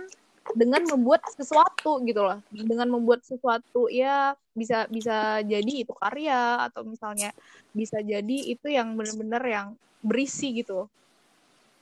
dengan 0.54 0.86
membuat 0.86 1.26
sesuatu 1.34 1.98
gitu 2.06 2.22
loh. 2.22 2.38
Dengan 2.54 2.88
membuat 2.94 3.26
sesuatu 3.26 3.90
ya 3.90 4.38
bisa 4.54 4.86
bisa 4.86 5.42
jadi 5.42 5.72
itu 5.82 5.92
karya 5.98 6.70
atau 6.70 6.86
misalnya 6.86 7.34
bisa 7.74 7.98
jadi 8.00 8.36
itu 8.54 8.66
yang 8.70 8.94
benar-benar 8.94 9.42
yang 9.44 9.66
berisi 9.98 10.62
gitu. 10.62 10.86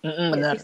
Mm-mm, 0.00 0.32
Ya 0.32 0.32
benar. 0.32 0.56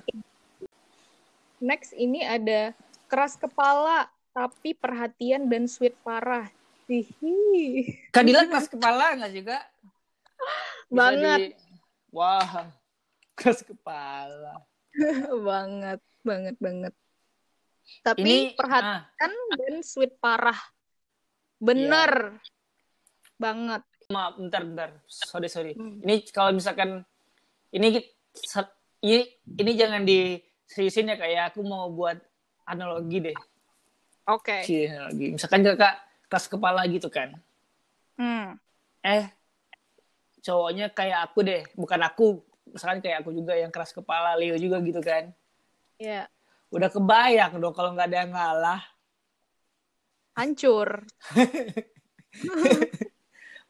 Next 1.63 1.93
ini 1.95 2.25
ada 2.25 2.73
keras 3.07 3.37
kepala 3.37 4.09
tapi 4.33 4.73
perhatian 4.73 5.47
dan 5.53 5.69
sweet 5.69 5.95
parah. 6.01 6.49
Hihi. 6.87 7.87
Kadila 8.11 8.47
keras 8.47 8.67
kepala 8.67 9.17
nggak 9.19 9.33
juga? 9.33 9.59
Bisa 10.91 10.93
Banget. 10.93 11.39
di- 11.41 11.57
wah 12.11 12.69
keras 13.39 13.63
kepala. 13.63 14.63
Banget 15.49 16.01
banget 16.23 16.57
banget. 16.63 16.95
Tapi 18.07 18.23
ini 18.23 18.37
perhatian 18.55 19.33
ah, 19.35 19.57
dan 19.59 19.75
sweet 19.83 20.15
parah. 20.23 20.57
Bener. 21.59 22.39
Banget. 23.37 23.83
Maaf 24.11 24.39
bentar 24.39 24.63
bentar. 24.63 24.91
Sorry 25.11 25.51
sorry. 25.51 25.73
Hmm. 25.75 25.99
ini 26.03 26.23
kalau 26.31 26.55
misalkan 26.55 27.03
ini 27.75 28.01
ini 29.03 29.19
ini 29.59 29.73
jangan 29.75 30.07
diseriusin 30.07 31.11
ya 31.11 31.17
kayak 31.19 31.53
aku 31.53 31.67
mau 31.67 31.91
buat 31.91 32.19
analogi 32.67 33.31
deh. 33.31 33.37
Oke. 34.31 34.63
Si 34.63 34.87
analogi. 34.87 35.35
Misalkan 35.35 35.67
kakak 35.67 35.95
keras 36.33 36.49
kepala 36.49 36.81
gitu 36.89 37.13
kan 37.13 37.37
Hmm. 38.17 38.57
eh 39.05 39.29
cowoknya 40.41 40.89
kayak 40.89 41.29
aku 41.29 41.45
deh 41.45 41.63
bukan 41.77 42.01
aku 42.01 42.41
misalkan 42.67 43.01
kayak 43.01 43.21
aku 43.21 43.31
juga 43.33 43.53
yang 43.53 43.69
keras 43.69 43.93
kepala 43.93 44.33
Leo 44.35 44.57
juga 44.57 44.81
gitu 44.81 44.99
kan 44.99 45.31
ya 46.01 46.25
udah 46.73 46.89
kebayang 46.89 47.61
dong 47.61 47.77
kalau 47.77 47.93
nggak 47.93 48.09
ada 48.09 48.19
yang 48.25 48.33
ngalah 48.33 48.81
hancur 50.33 51.05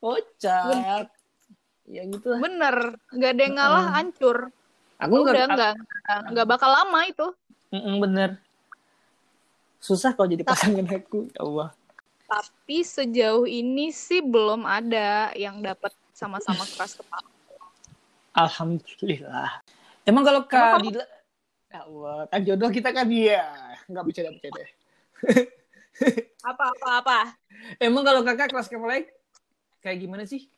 Kocak. 0.02 1.06
Ya 1.86 2.02
gitu 2.06 2.26
lah. 2.26 2.38
bener 2.42 2.98
nggak 3.10 3.30
ada 3.30 3.42
yang 3.42 3.54
ngalah 3.54 3.84
hancur 3.94 4.50
Aku 4.98 5.22
udah 5.22 5.46
nggak 5.46 5.72
nggak 5.74 6.20
nggak 6.30 6.46
bakal 6.46 6.70
lama 6.70 7.00
itu 7.06 7.26
Mm-mm, 7.72 8.04
bener. 8.04 8.30
Susah 9.80 10.12
kalau 10.12 10.28
jadi 10.28 10.44
pasangan 10.44 10.84
aku. 10.84 11.32
Ya 11.32 11.40
Allah. 11.40 11.68
Tapi 12.32 12.80
sejauh 12.80 13.44
ini 13.44 13.92
sih 13.92 14.24
belum 14.24 14.64
ada 14.64 15.28
yang 15.36 15.60
dapat 15.60 15.92
sama-sama 16.16 16.64
keras 16.64 16.96
kepala 16.96 17.28
Alhamdulillah. 18.32 19.60
Emang 20.08 20.24
kalau 20.24 20.48
Kak 20.48 20.80
Dila, 20.80 21.04
ya 21.68 21.84
Allah, 21.84 22.24
kan 22.32 22.40
jodoh 22.40 22.72
kita 22.72 22.88
kan 22.88 23.04
dia. 23.04 23.44
Nggak 23.84 24.04
bercanda 24.08 24.32
bercanda. 24.32 24.64
apa 26.48 26.64
apa 26.72 26.88
apa 27.04 27.18
Emang 27.76 28.00
kalau 28.00 28.24
kakak 28.24 28.48
kelas 28.48 28.72
kepala 28.72 29.04
kayak 29.84 30.00
gimana 30.00 30.24
sih? 30.24 30.48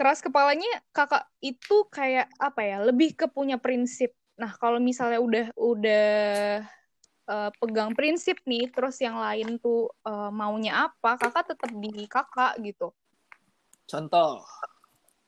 keras 0.00 0.24
kepalanya 0.24 0.80
kakak 0.96 1.28
itu 1.44 1.84
kayak 1.92 2.32
apa 2.40 2.64
ya 2.64 2.80
lebih 2.80 3.12
ke 3.12 3.28
punya 3.28 3.60
prinsip 3.60 4.16
nah 4.32 4.48
kalau 4.56 4.80
misalnya 4.80 5.20
udah 5.20 5.46
udah 5.52 6.64
eh, 7.30 7.50
pegang 7.62 7.94
prinsip 7.94 8.42
nih 8.42 8.66
terus 8.74 8.98
yang 8.98 9.16
lain 9.16 9.62
tuh 9.62 9.86
eh, 10.02 10.30
maunya 10.34 10.90
apa 10.90 11.14
kakak 11.14 11.54
tetap 11.54 11.70
di 11.78 12.10
kakak 12.10 12.58
gitu 12.60 12.90
Contoh. 13.86 14.42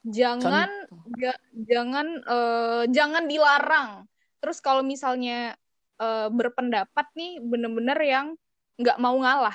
jangan 0.03 0.67
ja- 1.15 1.43
jangan 1.55 2.07
eh, 2.27 2.83
jangan 2.91 3.25
dilarang 3.31 3.91
terus 4.43 4.59
kalau 4.59 4.83
misalnya 4.83 5.55
eh, 6.03 6.29
berpendapat 6.29 7.07
nih 7.15 7.39
bener-bener 7.39 7.99
yang 8.03 8.27
nggak 8.83 8.99
mau 8.99 9.15
ngalah 9.23 9.55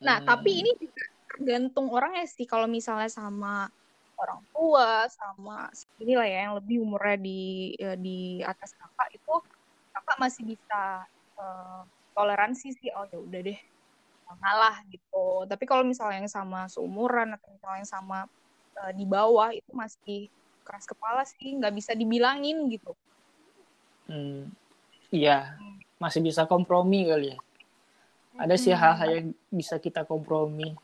Nah, 0.00 0.16
Hmm. 0.16 0.28
tapi 0.32 0.64
ini 0.64 0.72
juga 0.80 1.04
tergantung 1.28 1.92
orangnya 1.92 2.24
sih. 2.24 2.48
Kalau 2.48 2.64
misalnya 2.64 3.12
sama 3.12 3.68
orang 4.16 4.40
tua, 4.48 5.04
sama 5.12 5.68
inilah 6.00 6.24
ya 6.24 6.38
yang 6.48 6.54
lebih 6.56 6.80
umurnya 6.80 7.20
di 7.20 7.40
di 8.00 8.40
atas 8.40 8.72
kakak 8.76 9.08
itu, 9.12 9.34
kakak 10.10 10.26
masih 10.26 10.42
bisa 10.42 11.06
eh, 11.38 11.82
toleransi 12.18 12.74
sih. 12.74 12.90
Oh 12.98 13.06
ya 13.06 13.18
udah 13.22 13.40
deh, 13.46 13.58
ngalah 14.42 14.82
gitu. 14.90 15.46
Tapi 15.46 15.64
kalau 15.70 15.86
misalnya 15.86 16.26
yang 16.26 16.26
sama 16.26 16.66
seumuran 16.66 17.38
atau 17.38 17.46
misalnya 17.54 17.86
yang 17.86 17.90
sama 17.94 18.18
eh, 18.82 18.92
di 18.98 19.06
bawah 19.06 19.54
itu 19.54 19.70
masih 19.70 20.26
keras 20.66 20.82
kepala 20.82 21.22
sih, 21.22 21.54
nggak 21.62 21.70
bisa 21.78 21.94
dibilangin 21.94 22.66
gitu. 22.74 22.90
Hmm. 24.10 24.50
Iya, 25.14 25.54
masih 26.02 26.26
bisa 26.26 26.50
kompromi 26.50 27.06
kali 27.06 27.30
ya. 27.30 27.38
Ada 28.34 28.58
sih 28.58 28.74
Hmm. 28.74 28.82
hal-hal 28.82 29.10
yang 29.14 29.28
bisa 29.54 29.78
kita 29.78 30.02
kompromi. 30.02 30.74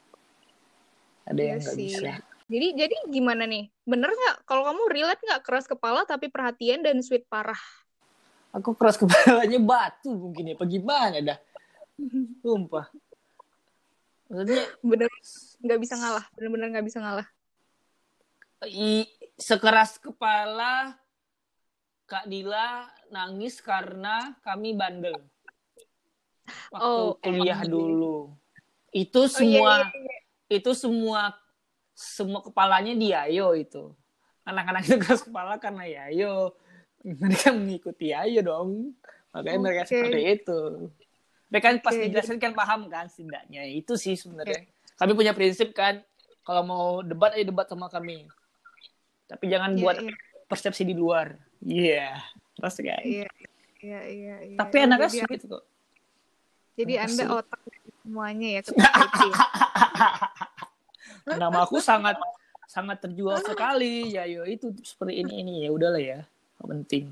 Ada 1.27 1.43
Iya 1.43 1.51
yang 1.51 1.61
nggak 1.67 1.79
bisa. 1.83 2.11
Jadi 2.47 2.69
jadi 2.79 2.97
gimana 3.11 3.43
nih? 3.43 3.67
Bener 3.83 4.07
nggak? 4.07 4.47
Kalau 4.47 4.63
kamu 4.71 4.83
relate 4.87 5.19
nggak 5.19 5.43
keras 5.43 5.67
kepala 5.67 6.07
tapi 6.07 6.31
perhatian 6.31 6.87
dan 6.87 7.03
sweet 7.03 7.27
parah? 7.27 7.59
Aku 8.57 8.73
keras 8.73 8.97
kepalanya 8.97 9.61
batu 9.61 10.11
mungkin 10.11 10.49
ya. 10.49 10.55
Apa 10.57 10.65
gimana 10.65 11.19
dah? 11.21 11.39
Sumpah. 12.41 12.89
Maksudnya 14.27 14.65
bener 14.83 15.11
nggak 15.63 15.81
bisa 15.81 15.95
ngalah 15.95 16.25
bener-bener 16.35 16.69
nggak 16.75 16.87
bisa 16.87 16.99
ngalah 16.99 17.29
i- 18.67 19.07
sekeras 19.39 20.03
kepala 20.03 20.99
Kak 22.07 22.27
Dila 22.27 22.91
nangis 23.09 23.63
karena 23.63 24.35
kami 24.43 24.75
bandel 24.75 25.15
waktu 26.75 26.83
Oh, 26.83 27.15
kuliah 27.23 27.63
emang. 27.63 27.71
dulu 27.71 28.17
itu 28.91 29.21
Oh, 29.23 29.27
iya, 29.27 29.31
semua 29.31 29.73
iya, 29.79 29.95
iya. 29.95 30.17
itu 30.59 30.71
semua 30.75 31.21
semua 31.95 32.41
kepalanya 32.43 32.99
di 32.99 33.15
Yayo 33.15 33.55
itu 33.55 33.95
anak-anak 34.43 34.83
itu 34.87 34.97
keras 34.99 35.23
kepala 35.23 35.55
karena 35.63 35.87
Yayo 35.87 36.51
mereka 37.23 37.55
mengikuti 37.55 38.11
Yayo 38.11 38.43
dong. 38.43 38.97
Makanya 39.31 39.59
mereka 39.61 39.83
Oke. 39.87 39.91
seperti 39.95 40.21
itu. 40.43 40.61
Tapi 41.47 41.61
kan 41.63 41.75
pas 41.79 41.95
Oke, 41.95 42.03
dijelasin 42.11 42.39
kan 42.43 42.53
paham 42.53 42.91
kan 42.91 43.07
setidaknya. 43.07 43.63
Itu 43.71 43.95
sih 43.95 44.19
sebenarnya. 44.19 44.67
Kami 44.99 45.13
punya 45.15 45.33
prinsip 45.37 45.71
kan 45.77 46.03
kalau 46.43 46.63
mau 46.67 46.87
debat 47.07 47.37
ayo 47.39 47.47
debat 47.47 47.69
sama 47.71 47.87
kami. 47.87 48.27
Tapi 49.31 49.45
jangan 49.47 49.75
Iya, 49.79 49.83
buat 49.83 49.97
iya. 50.03 50.13
persepsi 50.51 50.83
di 50.83 50.95
luar. 50.97 51.39
Iya 51.63 52.19
terus 52.57 52.77
kan? 52.81 53.03
Iya, 53.05 53.29
iya, 53.85 54.01
iya, 54.09 54.37
iya. 54.49 54.57
tapi 54.57 54.77
anaknya 54.81 55.09
Jadi- 55.13 55.21
sweet 55.29 55.43
kok. 55.45 55.65
Jadi 56.77 56.93
Anaknya 57.01 57.25
Anda 57.25 57.25
otak 57.41 57.61
semuanya 58.05 58.49
ya 58.53 58.61
ya. 58.61 58.73
nama 61.41 61.65
aku 61.65 61.81
sangat 61.81 62.17
sangat 62.69 63.01
terjual 63.01 63.41
sekali. 63.41 64.13
Yayo 64.13 64.45
itu 64.45 64.73
seperti 64.85 65.25
ini 65.25 65.41
ini. 65.41 65.55
Ya 65.65 65.71
udahlah 65.73 66.01
ya 66.01 66.21
nggak 66.57 66.69
penting 66.73 67.05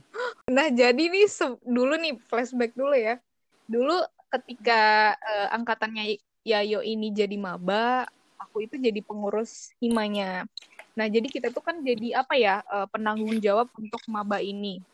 Nah, 0.45 0.69
jadi 0.69 1.05
nih 1.09 1.57
dulu 1.65 1.97
nih 1.97 2.21
flashback 2.29 2.77
dulu 2.77 2.93
ya. 2.93 3.17
Dulu 3.65 3.97
ketika 4.29 5.15
eh, 5.17 5.49
angkatannya 5.57 6.21
Yayo 6.45 6.85
ini 6.85 7.09
jadi 7.09 7.33
maba, 7.41 8.05
aku 8.37 8.69
itu 8.69 8.77
jadi 8.77 9.01
pengurus 9.01 9.73
himanya. 9.81 10.45
Nah, 10.93 11.09
jadi 11.09 11.25
kita 11.27 11.49
tuh 11.49 11.65
kan 11.65 11.81
jadi 11.81 12.21
apa 12.21 12.37
ya, 12.37 12.61
eh, 12.61 12.87
penanggung 12.93 13.41
jawab 13.41 13.73
untuk 13.81 14.05
maba 14.05 14.45
ini. 14.45 14.85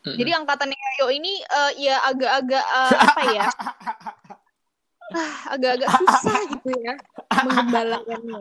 Jadi 0.00 0.30
angkatannya 0.32 0.78
Yayo 0.78 1.06
ini 1.12 1.42
eh, 1.42 1.90
ya 1.90 1.96
agak-agak 2.06 2.64
eh, 2.64 2.94
apa 2.94 3.22
ya? 3.34 3.46
ah, 5.18 5.34
agak-agak 5.58 5.90
susah 5.98 6.38
gitu 6.46 6.70
ya 6.78 6.94
menggembalakannya. 7.42 8.40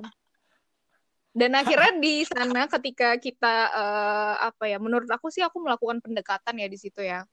Dan 1.39 1.55
akhirnya 1.55 1.95
di 2.03 2.27
sana 2.27 2.67
ketika 2.67 3.15
kita 3.15 3.55
eh, 3.71 4.35
apa 4.51 4.67
ya, 4.67 4.75
menurut 4.75 5.07
aku 5.07 5.31
sih 5.31 5.39
aku 5.39 5.63
melakukan 5.63 6.03
pendekatan 6.03 6.59
ya 6.59 6.67
di 6.67 6.75
situ 6.75 6.99
ya. 6.99 7.23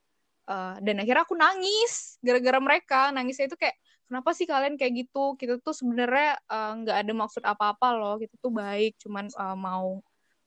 Eh, 0.47 0.75
dan 0.79 0.95
akhirnya 1.03 1.27
aku 1.27 1.35
nangis 1.35 2.15
gara-gara 2.23 2.59
mereka. 2.63 3.11
Nangisnya 3.11 3.51
itu 3.51 3.59
kayak 3.59 3.75
kenapa 4.07 4.31
sih 4.31 4.47
kalian 4.47 4.79
kayak 4.79 4.93
gitu? 5.03 5.35
Kita 5.35 5.59
tuh 5.59 5.75
sebenarnya 5.75 6.39
eh, 6.39 6.71
nggak 6.79 6.97
ada 7.03 7.13
maksud 7.19 7.43
apa-apa 7.43 7.87
loh. 7.99 8.15
Kita 8.15 8.39
tuh 8.39 8.55
baik, 8.55 8.95
cuman 9.03 9.27
eh, 9.27 9.57
mau 9.59 9.99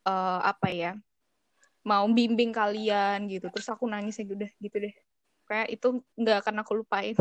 eh, 0.08 0.40
apa 0.40 0.68
ya? 0.72 0.96
Mau 1.84 2.08
bimbing 2.08 2.56
kalian 2.56 3.28
gitu. 3.28 3.52
Terus 3.52 3.68
aku 3.68 3.84
nangisnya 3.84 4.24
udah 4.24 4.50
gitu 4.56 4.76
deh. 4.80 4.94
Kayak 5.44 5.68
itu 5.68 6.00
nggak 6.16 6.48
akan 6.48 6.64
aku 6.64 6.72
lupain. 6.80 7.16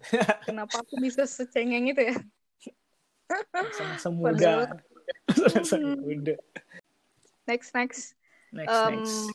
Kenapa 0.48 0.80
aku 0.80 0.96
bisa 0.96 1.28
secengeng 1.28 1.92
itu 1.92 2.00
ya? 2.08 2.16
sama 4.40 4.85
muda 5.28 5.60
sama 5.62 5.92
muda 5.94 6.34
Next 7.46 7.70
next. 7.72 8.18
next 8.50 8.74
Em, 8.74 8.90
next. 8.98 9.30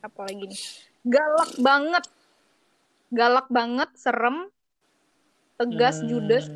apa 0.00 0.20
lagi 0.28 0.44
nih? 0.44 0.60
Galak 1.02 1.50
banget. 1.56 2.04
Galak 3.08 3.46
banget, 3.48 3.90
serem, 3.94 4.48
tegas, 5.56 6.00
Hmm. 6.00 6.08
judes, 6.08 6.46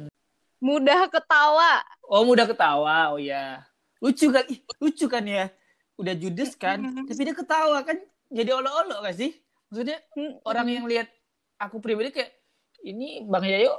mudah 0.59 1.09
ketawa. 1.09 1.81
oh 2.05 2.21
muda 2.23 2.45
ketawa. 2.45 3.13
Oh 3.13 3.19
ya 3.19 3.65
lucu 3.97 4.29
kan? 4.29 4.45
Ih, 4.47 4.61
lucu 4.77 5.07
kan 5.07 5.25
ya? 5.25 5.49
Udah 5.97 6.13
judes 6.13 6.53
kan 6.53 6.85
tapi 6.85 7.23
dia 7.25 7.33
ketawa 7.33 7.81
kan? 7.81 7.97
Jadi 8.29 8.51
olo-olo 8.53 9.01
gak 9.01 9.17
sih? 9.17 9.33
Maksudnya 9.69 9.99
Hmm, 10.13 10.37
orang 10.45 10.69
yang 10.69 10.85
lihat 10.85 11.09
aku 11.57 11.81
pribadi 11.81 12.13
kayak 12.13 12.33
ini 12.83 13.25
bang 13.25 13.45
Yayo 13.49 13.73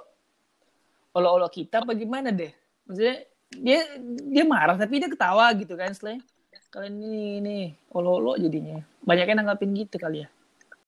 olo-olo 1.14 1.46
kita 1.48 1.82
apa 1.82 1.94
gimana 1.94 2.30
deh? 2.30 2.50
Maksudnya 2.86 3.16
dia 3.50 3.80
dia 4.24 4.44
marah 4.44 4.76
tapi 4.76 5.00
dia 5.00 5.08
ketawa 5.08 5.48
gitu 5.54 5.74
kan 5.74 5.92
setelah 5.92 6.20
kalian 6.68 7.00
ini 7.00 7.22
ini 7.40 7.58
olo-olo 7.90 8.36
jadinya 8.36 8.84
banyak 9.02 9.26
yang 9.26 9.40
nanggapin 9.40 9.72
gitu 9.74 9.96
kali 9.98 10.24
ya 10.24 10.30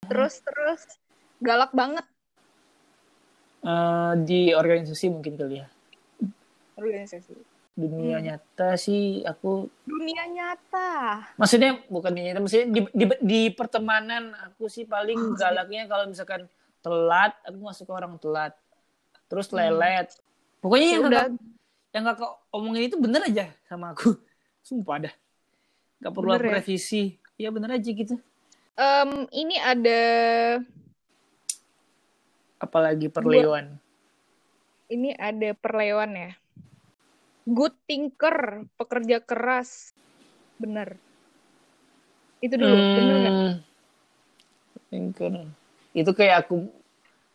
Terus 0.04 0.42
terus 0.42 0.82
galak 1.38 1.70
banget 1.70 2.04
Eh, 3.60 4.12
di 4.24 4.50
organisasi 4.50 5.12
mungkin 5.12 5.36
kali 5.36 5.60
ya 5.60 5.68
organisasi. 6.74 7.36
dunia 7.70 8.16
Hmm. 8.16 8.24
nyata 8.26 8.76
sih 8.76 9.20
aku 9.22 9.68
Dunia 9.84 10.24
nyata. 10.26 11.28
maksudnya 11.36 11.80
bukan 11.86 12.08
dunia 12.10 12.32
nyata 12.32 12.40
maksudnya 12.40 12.66
di, 12.66 12.80
di, 12.90 13.04
di 13.20 13.40
pertemanan 13.50 14.32
aku 14.34 14.64
sih 14.66 14.84
paling 14.84 15.16
Oh, 15.16 15.32
galaknya 15.34 15.84
kalau 15.86 16.08
misalkan 16.08 16.44
telat 16.80 17.36
aku 17.40 17.56
masuk 17.58 17.84
ke 17.84 17.92
orang 17.94 18.16
telat 18.16 18.52
terus 19.28 19.48
Hmm. 19.48 19.60
lelet 19.60 20.08
pokoknya 20.58 20.86
Ya 20.86 20.92
yang 20.94 21.04
udah. 21.06 21.24
Yang 21.90 22.04
kakak 22.06 22.30
omongin 22.54 22.86
itu 22.86 22.96
bener 22.98 23.22
aja 23.26 23.50
sama 23.66 23.92
aku 23.94 24.14
sumpah 24.66 25.08
dah 25.10 25.14
nggak 26.00 26.12
perlu 26.14 26.30
Bener 26.34 26.42
ya? 26.46 26.52
revisi 26.62 27.02
ya 27.36 27.48
bener 27.50 27.76
aja 27.76 27.90
gitu 27.90 28.16
Em, 28.80 29.28
ini 29.28 29.60
ada 29.60 30.00
apalagi 32.56 33.12
perlewan 33.12 33.76
ini 34.90 35.14
ada 35.14 35.54
perlewan 35.54 36.10
ya. 36.18 36.32
Good 37.46 37.78
thinker, 37.86 38.66
pekerja 38.74 39.22
keras. 39.22 39.94
Bener. 40.58 40.98
Itu 42.42 42.58
dulu, 42.58 42.74
bener 42.74 43.16
nggak? 43.22 43.34
Hmm. 43.34 43.56
Thinker. 44.90 45.32
itu 45.90 46.10
kayak 46.14 46.46
aku 46.46 46.66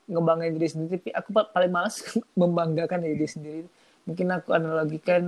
ngebanggain 0.07 0.55
diri 0.55 0.67
sendiri 0.67 0.99
tapi 0.99 1.09
aku 1.11 1.29
pa- 1.31 1.47
paling 1.51 1.71
malas 1.71 1.99
membanggakan 2.39 3.03
diri 3.03 3.27
sendiri 3.27 3.67
mungkin 4.07 4.27
aku 4.37 4.49
analogikan 4.59 5.23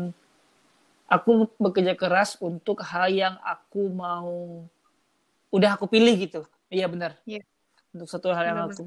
aku 1.16 1.32
bekerja 1.64 1.94
keras 2.02 2.30
untuk 2.50 2.78
hal 2.92 3.08
yang 3.12 3.36
aku 3.54 3.82
mau 3.92 4.64
udah 5.56 5.72
aku 5.76 5.86
pilih 5.94 6.16
gitu 6.24 6.42
iya 6.72 6.86
benar 6.92 7.12
Iya. 7.28 7.40
untuk 7.96 8.08
satu 8.12 8.30
hal 8.36 8.46
yang 8.52 8.60
Benar, 8.64 8.76
aku 8.76 8.84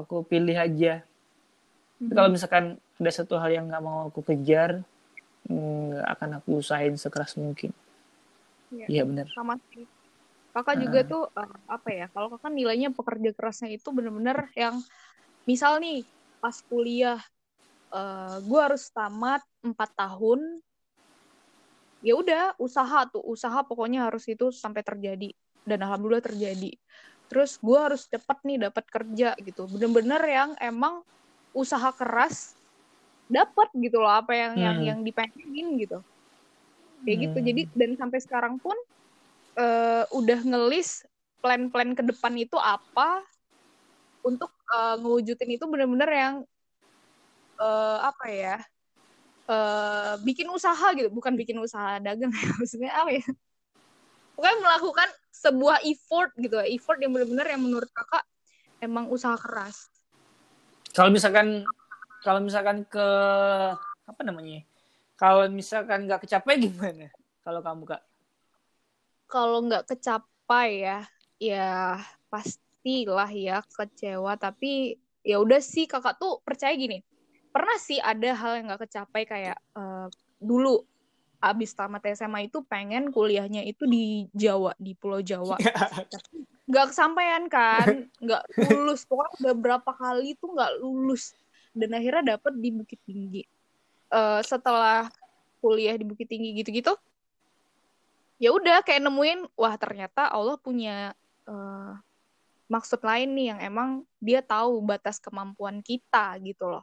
aku 0.00 0.16
pilih 0.30 0.56
aja 0.58 0.92
Tapi 1.02 2.10
Mhm. 2.10 2.16
kalau 2.18 2.28
misalkan 2.34 2.64
ada 3.00 3.12
satu 3.14 3.34
hal 3.40 3.50
yang 3.56 3.64
nggak 3.70 3.82
mau 3.82 3.98
aku 4.10 4.20
kejar 4.28 4.70
nggak 5.48 6.06
akan 6.14 6.30
aku 6.40 6.50
usahain 6.62 6.94
sekeras 6.98 7.32
mungkin 7.40 7.70
Iya. 8.72 8.86
iya 8.90 9.02
benar 9.08 9.28
sama 9.36 9.54
sih. 9.70 9.84
Kakak 10.54 10.76
juga 10.84 11.00
tuh 11.10 11.22
eh, 11.38 11.52
apa 11.76 11.88
ya? 11.98 12.04
Kalau 12.14 12.28
kakak 12.32 12.52
nilainya 12.58 12.88
pekerja 12.98 13.30
kerasnya 13.36 13.68
itu 13.76 13.88
bener-bener 13.96 14.38
yang 14.62 14.76
misal 15.50 15.72
nih 15.84 15.96
pas 16.42 16.56
kuliah 16.70 17.18
eh 17.92 18.36
gue 18.40 18.60
harus 18.60 18.88
tamat 18.90 19.42
4 19.62 19.90
tahun. 19.94 20.40
Ya 22.02 22.18
udah 22.18 22.58
usaha 22.58 23.06
tuh 23.06 23.22
usaha 23.22 23.62
pokoknya 23.62 24.10
harus 24.10 24.26
itu 24.26 24.50
sampai 24.50 24.82
terjadi. 24.82 25.30
Dan 25.62 25.78
alhamdulillah 25.86 26.24
terjadi. 26.24 26.74
Terus 27.30 27.56
gue 27.62 27.78
harus 27.78 28.10
cepet 28.10 28.38
nih 28.42 28.58
dapat 28.68 28.84
kerja 28.90 29.38
gitu. 29.38 29.70
Bener-bener 29.70 30.22
yang 30.26 30.50
emang 30.58 31.06
usaha 31.54 31.92
keras 31.94 32.58
dapat 33.30 33.68
gitu 33.78 34.02
loh 34.02 34.12
apa 34.12 34.32
yang 34.34 34.52
yang 34.58 34.76
Hmm. 34.76 34.88
yang 34.88 34.98
dipengenin 35.06 35.78
gitu. 35.80 35.98
Kayak 37.06 37.18
gitu. 37.28 37.38
Hmm. 37.38 37.46
jadi 37.46 37.62
dan 37.76 37.90
sampai 37.96 38.18
sekarang 38.20 38.54
pun 38.58 38.74
eh, 39.52 40.04
udah 40.10 40.40
ngelis 40.42 41.04
plan-plan 41.44 41.92
ke 41.92 42.02
depan 42.02 42.32
itu 42.40 42.56
apa 42.56 43.20
untuk 44.24 44.50
eh, 44.74 44.96
ngewujudin 45.00 45.50
itu 45.54 45.64
bener-bener 45.70 46.10
yang 46.10 46.34
eh, 47.60 47.98
apa 48.00 48.26
ya 48.30 48.56
eh, 49.48 50.14
bikin 50.22 50.48
usaha 50.48 50.86
gitu 50.96 51.08
bukan 51.12 51.34
bikin 51.34 51.58
usaha 51.58 51.98
dagang 51.98 52.32
ya 52.32 52.50
maksudnya 52.60 52.92
apa 52.94 53.10
ya? 53.12 53.26
Pokoknya 54.32 54.58
melakukan 54.64 55.08
sebuah 55.30 55.84
effort 55.84 56.32
gitu 56.40 56.56
effort 56.64 56.98
yang 57.02 57.12
bener-bener 57.12 57.46
yang 57.52 57.62
menurut 57.62 57.90
kakak 57.92 58.24
emang 58.80 59.06
usaha 59.12 59.36
keras. 59.36 59.92
Kalau 60.92 61.12
misalkan 61.12 61.64
kalau 62.22 62.40
misalkan 62.40 62.84
ke 62.88 63.06
apa 64.06 64.20
namanya? 64.24 64.64
Kalau 65.18 65.46
misalkan 65.52 66.08
nggak 66.08 66.26
kecapai 66.26 66.58
gimana? 66.58 67.12
Kalau 67.44 67.60
kamu 67.62 67.82
kak? 67.86 68.02
Kalau 69.30 69.58
nggak 69.64 69.86
kecapai 69.88 70.68
ya 70.84 70.98
ya 71.42 71.98
pastilah 72.30 73.30
ya 73.30 73.58
kecewa 73.66 74.38
tapi 74.38 74.94
ya 75.26 75.42
udah 75.42 75.58
sih 75.58 75.90
kakak 75.90 76.18
tuh 76.22 76.38
percaya 76.46 76.74
gini 76.78 77.02
pernah 77.52 77.76
sih 77.78 78.00
ada 78.00 78.32
hal 78.32 78.52
yang 78.58 78.66
nggak 78.72 78.88
kecapai 78.88 79.22
kayak 79.28 79.58
eh, 79.76 80.06
dulu 80.40 80.82
abis 81.42 81.74
tamat 81.74 82.02
SMA 82.14 82.48
itu 82.48 82.62
pengen 82.64 83.10
kuliahnya 83.10 83.66
itu 83.66 83.86
di 83.86 84.26
Jawa 84.32 84.72
di 84.78 84.94
Pulau 84.96 85.20
Jawa. 85.20 85.58
Nggak 86.70 86.94
kesampaian 86.94 87.50
kan 87.50 88.06
nggak 88.22 88.42
lulus. 88.70 89.02
Pokoknya 89.04 89.34
udah 89.42 89.54
berapa 89.58 89.90
kali 89.92 90.38
tuh 90.38 90.54
nggak 90.54 90.72
lulus. 90.78 91.34
Dan 91.74 91.90
akhirnya 91.92 92.38
dapet 92.38 92.54
di 92.54 92.70
Bukit 92.70 93.02
Tinggi. 93.02 93.42
Eh, 94.08 94.40
setelah 94.46 95.10
kuliah 95.58 95.98
di 95.98 96.06
Bukit 96.06 96.30
Tinggi 96.30 96.54
gitu-gitu 96.62 96.94
ya 98.42 98.50
udah 98.50 98.82
kayak 98.82 99.06
nemuin 99.06 99.46
wah 99.54 99.78
ternyata 99.78 100.26
Allah 100.26 100.58
punya 100.58 101.14
uh, 101.46 101.94
maksud 102.66 102.98
lain 103.06 103.38
nih 103.38 103.54
yang 103.54 103.60
emang 103.62 103.88
dia 104.18 104.42
tahu 104.42 104.82
batas 104.82 105.22
kemampuan 105.22 105.78
kita 105.78 106.34
gitu 106.42 106.66
loh 106.66 106.82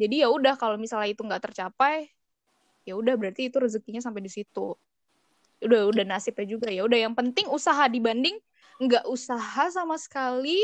jadi 0.00 0.26
ya 0.26 0.28
udah 0.32 0.54
kalau 0.60 0.76
misalnya 0.76 1.10
itu 1.12 1.24
nggak 1.24 1.50
tercapai 1.50 2.08
ya 2.86 2.94
udah 2.94 3.18
berarti 3.18 3.50
itu 3.50 3.58
rezekinya 3.58 3.98
sampai 3.98 4.22
di 4.22 4.30
situ. 4.30 4.78
Udah 5.58 5.90
udah 5.90 6.04
nasibnya 6.06 6.46
juga. 6.46 6.70
Ya 6.70 6.86
udah 6.86 6.94
yang 7.00 7.18
penting 7.18 7.50
usaha 7.50 7.90
dibanding 7.90 8.38
nggak 8.78 9.08
usaha 9.10 9.66
sama 9.74 9.98
sekali. 9.98 10.62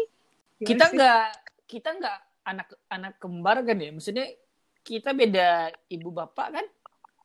Kita 0.63 0.95
nggak 0.95 1.27
kita 1.67 1.99
nggak 1.99 2.19
anak 2.47 2.69
anak 2.87 3.15
kembar 3.19 3.67
kan 3.67 3.75
ya? 3.75 3.91
Maksudnya 3.91 4.31
kita 4.87 5.11
beda 5.11 5.75
ibu 5.91 6.15
bapak 6.15 6.49
kan? 6.63 6.67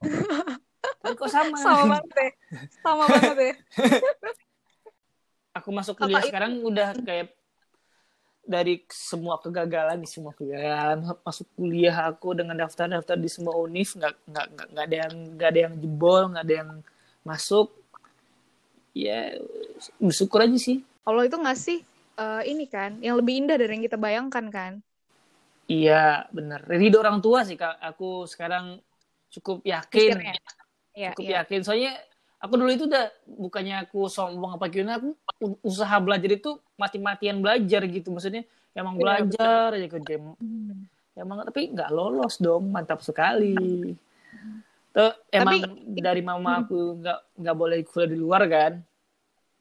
Tapi 1.05 1.13
kok 1.13 1.29
sama? 1.29 1.55
Sama 1.61 1.83
banget 1.93 2.09
deh 2.15 2.31
sama 2.81 3.03
banget 3.05 3.35
deh 3.37 3.55
aku 5.57 5.69
masuk 5.73 5.97
kuliah 5.97 6.23
sekarang 6.23 6.61
itu... 6.61 6.69
udah 6.69 6.89
kayak 7.01 7.33
dari 8.47 8.81
semua 8.87 9.35
kegagalan 9.43 9.99
di 9.99 10.07
semua 10.07 10.31
kegagalan 10.31 11.03
masuk 11.21 11.47
kuliah 11.59 12.07
aku 12.07 12.31
dengan 12.31 12.55
daftar-daftar 12.63 13.19
di 13.19 13.27
semua 13.27 13.59
univ 13.59 13.91
nggak 13.91 14.13
nggak 14.23 14.47
nggak 14.71 14.85
ada 14.87 14.95
yang 15.03 15.13
nggak 15.35 15.49
ada 15.51 15.59
yang 15.67 15.73
jebol 15.77 16.23
nggak 16.31 16.45
ada 16.47 16.55
yang 16.63 16.71
masuk. 17.27 17.67
Ya 18.95 19.35
bersyukur 19.99 20.41
aja 20.41 20.57
sih. 20.57 20.81
Allah 21.03 21.27
itu 21.27 21.37
ngasih 21.37 21.79
uh, 22.17 22.41
ini 22.47 22.65
kan 22.65 22.97
yang 23.03 23.19
lebih 23.19 23.45
indah 23.45 23.59
dari 23.59 23.77
yang 23.77 23.85
kita 23.85 23.99
bayangkan 23.99 24.45
kan? 24.49 24.73
Iya 25.67 26.31
benar. 26.31 26.63
Ridho 26.65 27.03
orang 27.03 27.19
tua 27.19 27.43
sih 27.43 27.59
kak. 27.59 27.77
Aku 27.83 28.23
sekarang 28.25 28.79
cukup 29.27 29.61
yakin 29.67 30.15
ya, 30.95 31.11
cukup 31.11 31.25
ya. 31.27 31.35
yakin. 31.43 31.59
Soalnya 31.61 31.93
aku 32.47 32.55
dulu 32.55 32.71
itu 32.71 32.87
udah 32.87 33.11
bukannya 33.27 33.75
aku 33.83 34.07
sombong 34.07 34.55
apa 34.55 34.71
gimana 34.71 35.03
aku 35.03 35.11
usaha 35.61 35.99
belajar 35.99 36.31
itu 36.33 36.55
mati-matian 36.79 37.43
belajar 37.43 37.83
gitu 37.85 38.09
maksudnya 38.09 38.47
emang 38.71 38.95
ya, 38.95 39.01
belajar 39.03 39.67
aja 39.75 39.87
ke 39.91 39.99
game 40.01 40.33
hmm. 40.39 40.87
emang 41.19 41.43
tapi 41.43 41.75
nggak 41.75 41.91
lolos 41.91 42.39
dong 42.39 42.71
mantap 42.71 43.03
sekali 43.03 43.93
Tuh 44.97 45.13
emang 45.29 45.61
Tapi, 45.61 46.01
dari 46.01 46.25
mama 46.25 46.65
aku 46.65 46.97
nggak 46.97 47.19
nggak 47.37 47.55
boleh 47.55 47.85
kuliah 47.85 48.09
di 48.09 48.17
luar 48.17 48.41
kan. 48.49 48.73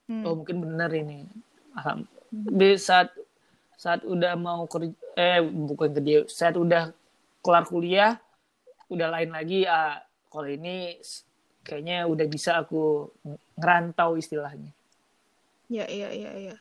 Hmm. 0.08 0.24
Oh 0.24 0.32
mungkin 0.40 0.64
benar 0.64 0.88
ini. 0.96 1.28
Alham. 1.76 2.08
Di 2.32 2.80
saat 2.80 3.12
saat 3.76 4.00
udah 4.08 4.32
mau 4.40 4.64
kerja 4.64 4.96
eh 5.12 5.44
bukan 5.44 5.92
kerja 5.92 6.24
saat 6.24 6.56
udah 6.56 6.88
kelar 7.44 7.68
kuliah 7.68 8.16
udah 8.88 9.12
lain 9.12 9.28
lagi 9.36 9.68
ah 9.68 10.00
kalau 10.32 10.48
ini 10.48 10.96
kayaknya 11.66 12.06
udah 12.06 12.26
bisa 12.30 12.62
aku 12.62 13.10
ngerantau 13.58 14.14
istilahnya. 14.14 14.70
Ya 15.66 15.90
iya 15.90 16.14
iya 16.14 16.32
iya. 16.38 16.56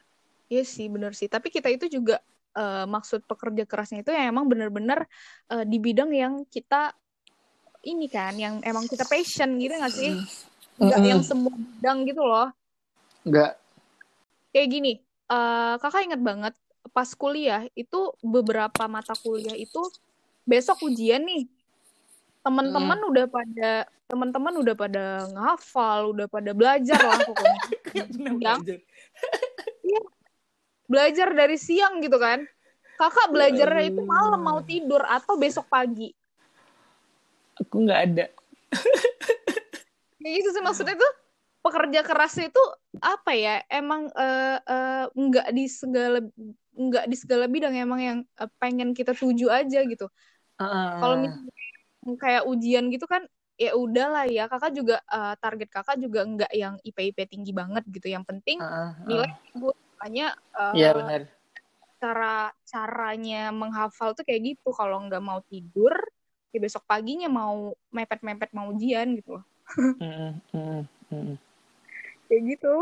Iya 0.49 0.63
sih 0.65 0.89
benar 0.89 1.13
sih. 1.13 1.29
Tapi 1.29 1.53
kita 1.53 1.69
itu 1.69 1.85
juga 1.85 2.17
uh, 2.57 2.85
maksud 2.89 3.27
pekerja 3.29 3.63
kerasnya 3.67 4.01
itu 4.01 4.09
yang 4.09 4.33
emang 4.33 4.49
benar-benar 4.49 5.05
uh, 5.53 5.65
di 5.67 5.77
bidang 5.77 6.09
yang 6.15 6.33
kita 6.49 6.95
ini 7.85 8.09
kan 8.09 8.33
yang 8.33 8.57
emang 8.65 8.89
kita 8.89 9.05
passion 9.05 9.61
gitu 9.61 9.77
gak 9.77 9.93
sih 9.93 10.11
nggak 10.75 10.99
mm 10.99 11.07
yang 11.07 11.21
semua 11.23 11.55
bidang 11.55 12.03
gitu 12.03 12.19
loh 12.25 12.51
nggak 13.23 13.51
kayak 14.51 14.67
gini 14.67 14.93
uh, 15.31 15.79
kakak 15.79 16.03
inget 16.03 16.19
banget 16.19 16.53
pas 16.91 17.07
kuliah 17.15 17.63
itu 17.79 18.11
beberapa 18.19 18.83
mata 18.91 19.15
kuliah 19.15 19.55
itu 19.55 19.79
besok 20.43 20.83
ujian 20.83 21.23
nih 21.23 21.47
teman-teman 22.45 22.99
mm. 23.01 23.09
udah 23.09 23.25
pada 23.25 23.69
teman-teman 24.05 24.53
udah 24.61 24.75
pada 24.77 25.05
ngafal 25.33 26.13
udah 26.13 26.29
pada 26.29 26.53
belajar 26.53 26.99
lah 27.01 27.19
pokoknya. 27.25 27.59
Yang 28.45 28.61
iya, 29.81 30.01
belajar 30.85 31.33
dari 31.33 31.57
siang 31.57 31.97
gitu 32.05 32.21
kan. 32.21 32.45
Kakak 32.95 33.33
belajarnya 33.33 33.91
itu 33.91 34.01
malam 34.05 34.39
mau 34.39 34.61
tidur 34.61 35.01
atau 35.03 35.35
besok 35.35 35.67
pagi? 35.67 36.13
Aku 37.59 37.81
nggak 37.81 38.01
ada. 38.13 38.25
Ya 40.21 40.31
itu 40.31 40.49
sih 40.53 40.63
maksudnya 40.63 40.95
tuh 40.95 41.11
pekerja 41.65 42.05
kerasnya 42.05 42.53
itu 42.53 42.63
apa 43.01 43.31
ya? 43.33 43.65
Emang 43.67 44.07
uh, 44.13 44.57
uh, 44.63 45.05
nggak 45.11 45.49
di 45.49 45.65
segala 45.65 46.21
nggak 46.75 47.05
di 47.09 47.15
segala 47.17 47.49
bidang 47.49 47.73
emang 47.73 47.99
yang 47.99 48.17
uh, 48.37 48.47
pengen 48.61 48.93
kita 48.93 49.17
tuju 49.17 49.49
aja 49.49 49.81
gitu. 49.81 50.07
Uh. 50.55 51.03
kalau 51.03 51.15
misalnya 51.19 51.74
kayak 52.13 52.45
ujian 52.45 52.93
gitu 52.93 53.09
kan 53.09 53.25
ya 53.55 53.71
udahlah 53.73 54.27
ya 54.27 54.45
kakak 54.51 54.75
juga 54.75 54.99
uh, 55.09 55.33
target 55.39 55.69
kakak 55.71 55.97
juga 55.97 56.21
nggak 56.27 56.51
yang 56.53 56.75
IP 56.83 57.15
IP 57.15 57.19
tinggi 57.25 57.55
banget 57.55 57.87
gitu 57.87 58.11
yang 58.11 58.21
penting 58.27 58.59
uh, 58.61 58.91
uh. 58.91 58.91
nilai 59.07 59.31
gue 59.55 59.73
makanya 59.95 60.27
uh, 60.53 60.75
ya, 60.75 60.91
benar. 60.91 61.21
cara 61.97 62.51
caranya 62.67 63.49
menghafal 63.55 64.11
tuh 64.11 64.27
kayak 64.27 64.53
gitu 64.53 64.75
kalau 64.75 65.01
nggak 65.07 65.23
mau 65.23 65.39
tidur 65.47 65.95
ya 66.55 66.59
besok 66.63 66.87
paginya 66.87 67.27
mau 67.27 67.75
mepet-mepet 67.91 68.55
mau 68.55 68.71
ujian 68.71 69.11
gitu 69.19 69.39
loh. 69.39 69.43
mm, 69.75 70.31
mm, 70.55 70.81
mm. 71.11 71.35
Kayak 72.31 72.41
gitu. 72.55 72.75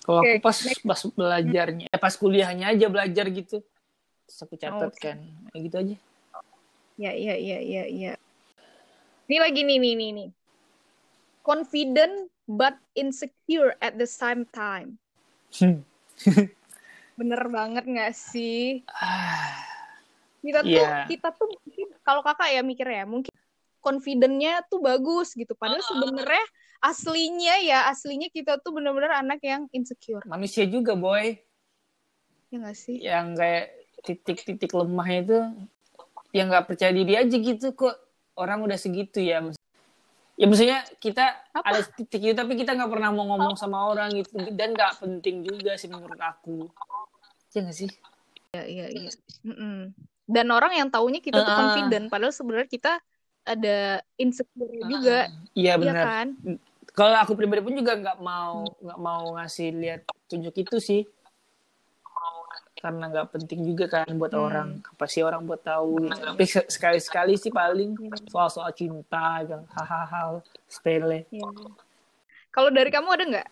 Kalau 0.00 0.20
aku 0.24 0.40
pas 0.40 0.56
next. 0.64 0.80
pas 0.80 1.00
belajarnya, 1.12 1.86
eh, 1.92 2.00
pas 2.00 2.14
kuliahnya 2.16 2.72
aja 2.72 2.86
belajar 2.88 3.28
gitu. 3.28 3.60
Terus 4.24 4.38
aku 4.40 4.56
catat 4.56 4.88
okay. 4.96 5.12
kan. 5.12 5.18
Kayak 5.52 5.62
gitu 5.68 5.76
aja. 5.76 5.96
Ya, 6.96 7.12
iya, 7.12 7.34
iya, 7.36 7.58
iya, 7.60 7.84
iya. 7.84 8.12
Ini 9.28 9.36
lagi 9.44 9.60
nih, 9.60 9.76
nih, 9.76 9.94
nih, 9.94 10.10
nih. 10.16 10.28
Confident 11.44 12.32
but 12.48 12.80
insecure 12.96 13.76
at 13.84 14.00
the 14.00 14.08
same 14.08 14.48
time. 14.48 14.96
Bener 17.20 17.42
banget 17.52 17.84
gak 17.84 18.14
sih? 18.16 18.82
Ah 18.88 19.52
kita 20.38 20.60
tuh 20.62 20.70
yeah. 20.70 21.04
kita 21.04 21.28
tuh 21.34 21.50
mungkin 21.50 21.88
kalau 22.06 22.22
kakak 22.22 22.48
ya 22.54 22.62
mikir 22.62 22.86
ya 22.86 23.04
mungkin 23.04 23.34
confidentnya 23.82 24.62
tuh 24.66 24.80
bagus 24.82 25.34
gitu 25.34 25.54
padahal 25.58 25.82
sebenarnya 25.82 26.44
aslinya 26.82 27.54
ya 27.62 27.78
aslinya 27.90 28.30
kita 28.30 28.62
tuh 28.62 28.74
bener-bener 28.74 29.10
anak 29.10 29.42
yang 29.42 29.66
insecure 29.74 30.22
manusia 30.30 30.66
juga 30.66 30.94
boy 30.94 31.34
ya 32.48 32.56
gak 32.62 32.76
sih 32.78 32.96
yang 33.02 33.34
kayak 33.34 33.74
titik-titik 34.06 34.70
lemah 34.72 35.08
itu 35.10 35.38
yang 36.30 36.52
nggak 36.52 36.70
percaya 36.70 36.92
diri 36.94 37.18
aja 37.18 37.34
gitu 37.34 37.74
kok 37.74 37.96
orang 38.38 38.62
udah 38.62 38.78
segitu 38.78 39.18
ya 39.18 39.42
ya 40.38 40.46
maksudnya 40.46 40.86
kita 41.02 41.34
Apa? 41.50 41.66
ada 41.66 41.80
titik 41.82 42.22
itu 42.22 42.34
tapi 42.38 42.54
kita 42.54 42.78
nggak 42.78 42.90
pernah 42.94 43.10
mau 43.10 43.26
ngomong 43.34 43.58
sama 43.58 43.90
orang 43.90 44.14
gitu. 44.14 44.38
Dan 44.54 44.70
nggak 44.70 45.02
penting 45.02 45.42
juga 45.42 45.74
sih 45.74 45.90
menurut 45.90 46.14
aku. 46.22 46.70
Ya 47.50 47.66
nggak 47.66 47.74
sih? 47.74 47.90
Ya 48.54 48.62
iya 48.62 48.86
iya. 48.86 49.10
Mm 49.42 49.54
-mm 49.58 49.78
dan 50.28 50.46
orang 50.52 50.72
yang 50.76 50.88
taunya 50.92 51.24
kita 51.24 51.40
tuh 51.40 51.56
confident 51.56 52.12
padahal 52.12 52.36
sebenarnya 52.36 52.68
kita 52.68 52.92
ada 53.48 54.04
insecure 54.20 54.68
uh, 54.68 54.88
juga. 54.92 55.32
iya, 55.56 55.72
iya 55.72 55.74
benar. 55.80 55.96
ya 55.96 56.04
kan? 56.04 56.26
kalau 56.92 57.16
aku 57.16 57.32
pribadi 57.32 57.64
pun 57.64 57.72
juga 57.72 57.96
nggak 57.96 58.20
mau 58.20 58.68
nggak 58.76 59.00
mau 59.00 59.24
ngasih 59.40 59.72
lihat 59.72 60.00
tunjuk 60.28 60.52
itu 60.52 60.76
sih 60.76 61.00
karena 62.78 63.10
nggak 63.10 63.28
penting 63.34 63.60
juga 63.66 63.90
kan 63.90 64.06
buat 64.14 64.30
hmm. 64.30 64.46
orang 64.46 64.68
apa 64.86 65.04
sih 65.10 65.26
orang 65.26 65.42
buat 65.42 65.58
tahu 65.58 66.06
gitu. 66.06 66.14
tapi 66.14 66.44
sekali 66.46 66.98
sekali 67.02 67.32
sih 67.34 67.50
paling 67.50 67.98
iya. 67.98 68.14
soal 68.30 68.48
soal 68.48 68.70
cinta 68.70 69.42
yang 69.42 69.66
hal-hal 69.74 70.46
sepele 70.70 71.26
ya. 71.34 71.50
kalau 72.54 72.70
dari 72.70 72.94
kamu 72.94 73.08
ada 73.10 73.24
nggak 73.26 73.48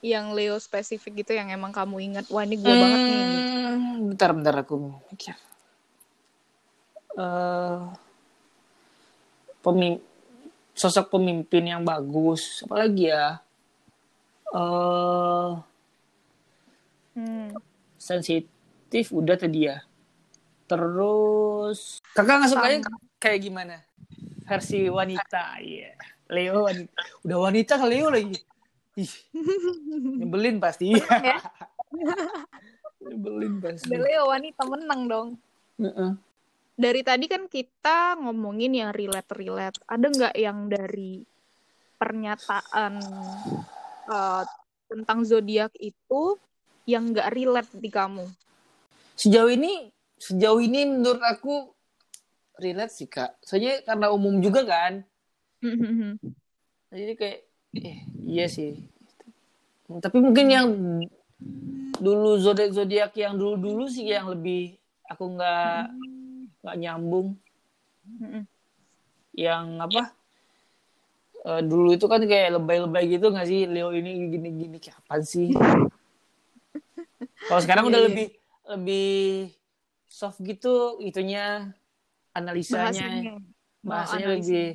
yang 0.00 0.32
Leo 0.32 0.56
spesifik 0.56 1.20
gitu 1.24 1.36
yang 1.36 1.52
emang 1.52 1.76
kamu 1.76 2.00
ingat 2.00 2.26
wah 2.32 2.40
ini 2.40 2.56
gue 2.56 2.72
hmm, 2.72 2.80
banget 2.80 3.00
nih 3.04 3.20
bentar 4.16 4.30
bentar 4.32 4.54
aku 4.64 4.96
mikir 5.12 5.36
uh, 7.20 7.92
pemim 9.60 10.00
sosok 10.72 11.12
pemimpin 11.12 11.68
yang 11.68 11.84
bagus 11.84 12.64
apalagi 12.64 13.12
ya 13.12 13.44
uh, 14.56 15.60
hmm. 17.12 17.52
sensitif 18.00 18.59
udah 19.10 19.36
tadi 19.38 19.70
ya. 19.70 19.82
Terus 20.66 22.02
kakak 22.14 22.34
nggak 22.42 22.50
suka 22.50 22.66
kayak 23.22 23.40
gimana? 23.42 23.76
Versi 24.46 24.90
wanita 24.90 25.62
ya 25.62 25.94
yeah. 25.94 25.94
Leo 26.30 26.66
wanita. 26.66 26.98
Udah 27.26 27.38
wanita 27.38 27.72
ke 27.78 27.86
Leo 27.86 28.06
lagi. 28.10 28.38
Ih, 28.98 29.12
nyebelin 30.18 30.58
pasti. 30.58 30.94
Ya. 31.00 31.38
nyebelin 33.02 33.58
pasti. 33.58 33.90
Leo 33.90 34.30
wanita 34.30 34.62
menang 34.62 35.00
dong. 35.10 35.28
Uh 35.80 35.86
-uh 35.90 36.12
dari 36.80 37.04
tadi 37.04 37.28
kan 37.28 37.44
kita 37.44 38.16
ngomongin 38.16 38.72
yang 38.72 38.90
relate-relate. 38.96 39.84
Ada 39.84 40.06
nggak 40.08 40.34
yang 40.40 40.58
dari 40.72 41.20
pernyataan 42.00 42.92
uh, 44.08 44.42
tentang 44.88 45.20
zodiak 45.28 45.76
itu 45.76 46.40
yang 46.88 47.12
nggak 47.12 47.28
relate 47.36 47.68
di 47.76 47.92
kamu? 47.92 48.24
Sejauh 49.20 49.52
ini, 49.52 49.92
sejauh 50.16 50.64
ini 50.64 50.88
menurut 50.88 51.20
aku 51.20 51.76
relate 52.56 52.88
sih 52.88 53.04
kak. 53.04 53.36
Soalnya 53.44 53.84
karena 53.84 54.08
umum 54.08 54.40
juga 54.40 54.64
kan. 54.64 55.04
Jadi 56.88 57.12
kayak, 57.20 57.38
eh, 57.84 58.00
iya 58.24 58.48
sih. 58.48 58.80
Tapi 59.92 60.24
mungkin 60.24 60.46
yang 60.48 60.68
dulu 62.00 62.40
zodiak 62.40 62.72
zodiak 62.72 63.12
yang 63.12 63.36
dulu 63.36 63.60
dulu 63.60 63.84
sih 63.92 64.08
yang 64.08 64.32
lebih 64.32 64.80
aku 65.04 65.36
nggak 65.36 65.84
nggak 66.64 66.76
nyambung. 66.80 67.36
Yang 69.36 69.64
apa? 69.84 70.02
eh, 71.40 71.60
dulu 71.64 71.92
itu 71.92 72.08
kan 72.08 72.24
kayak 72.24 72.56
lebay-lebay 72.56 73.04
gitu 73.20 73.32
nggak 73.32 73.48
sih 73.48 73.68
Leo 73.68 73.92
ini 73.92 74.32
gini-gini 74.32 74.80
kapan 74.80 75.20
sih? 75.24 75.52
Kalau 77.48 77.60
sekarang 77.60 77.88
udah 77.92 78.00
Iya, 78.00 78.08
iya. 78.08 78.08
lebih 78.08 78.39
lebih 78.70 79.50
soft 80.06 80.38
gitu 80.46 81.02
itunya 81.02 81.74
analisanya. 82.32 83.02
Bahasanya. 83.02 83.34
Bahasanya 83.80 84.26
Oh, 84.28 84.32
lebih 84.36 84.66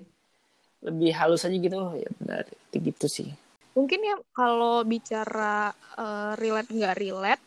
lebih 0.84 1.12
halus 1.16 1.48
aja 1.48 1.56
gitu. 1.56 1.76
Oh, 1.80 1.96
ya 1.96 2.10
benar 2.20 2.44
itu 2.50 2.78
gitu 2.92 3.06
sih. 3.08 3.30
Mungkin 3.76 4.00
ya 4.04 4.16
kalau 4.36 4.84
bicara 4.84 5.72
eh, 5.96 6.32
relate 6.40 6.72
nggak 6.72 6.98
relate 7.00 7.44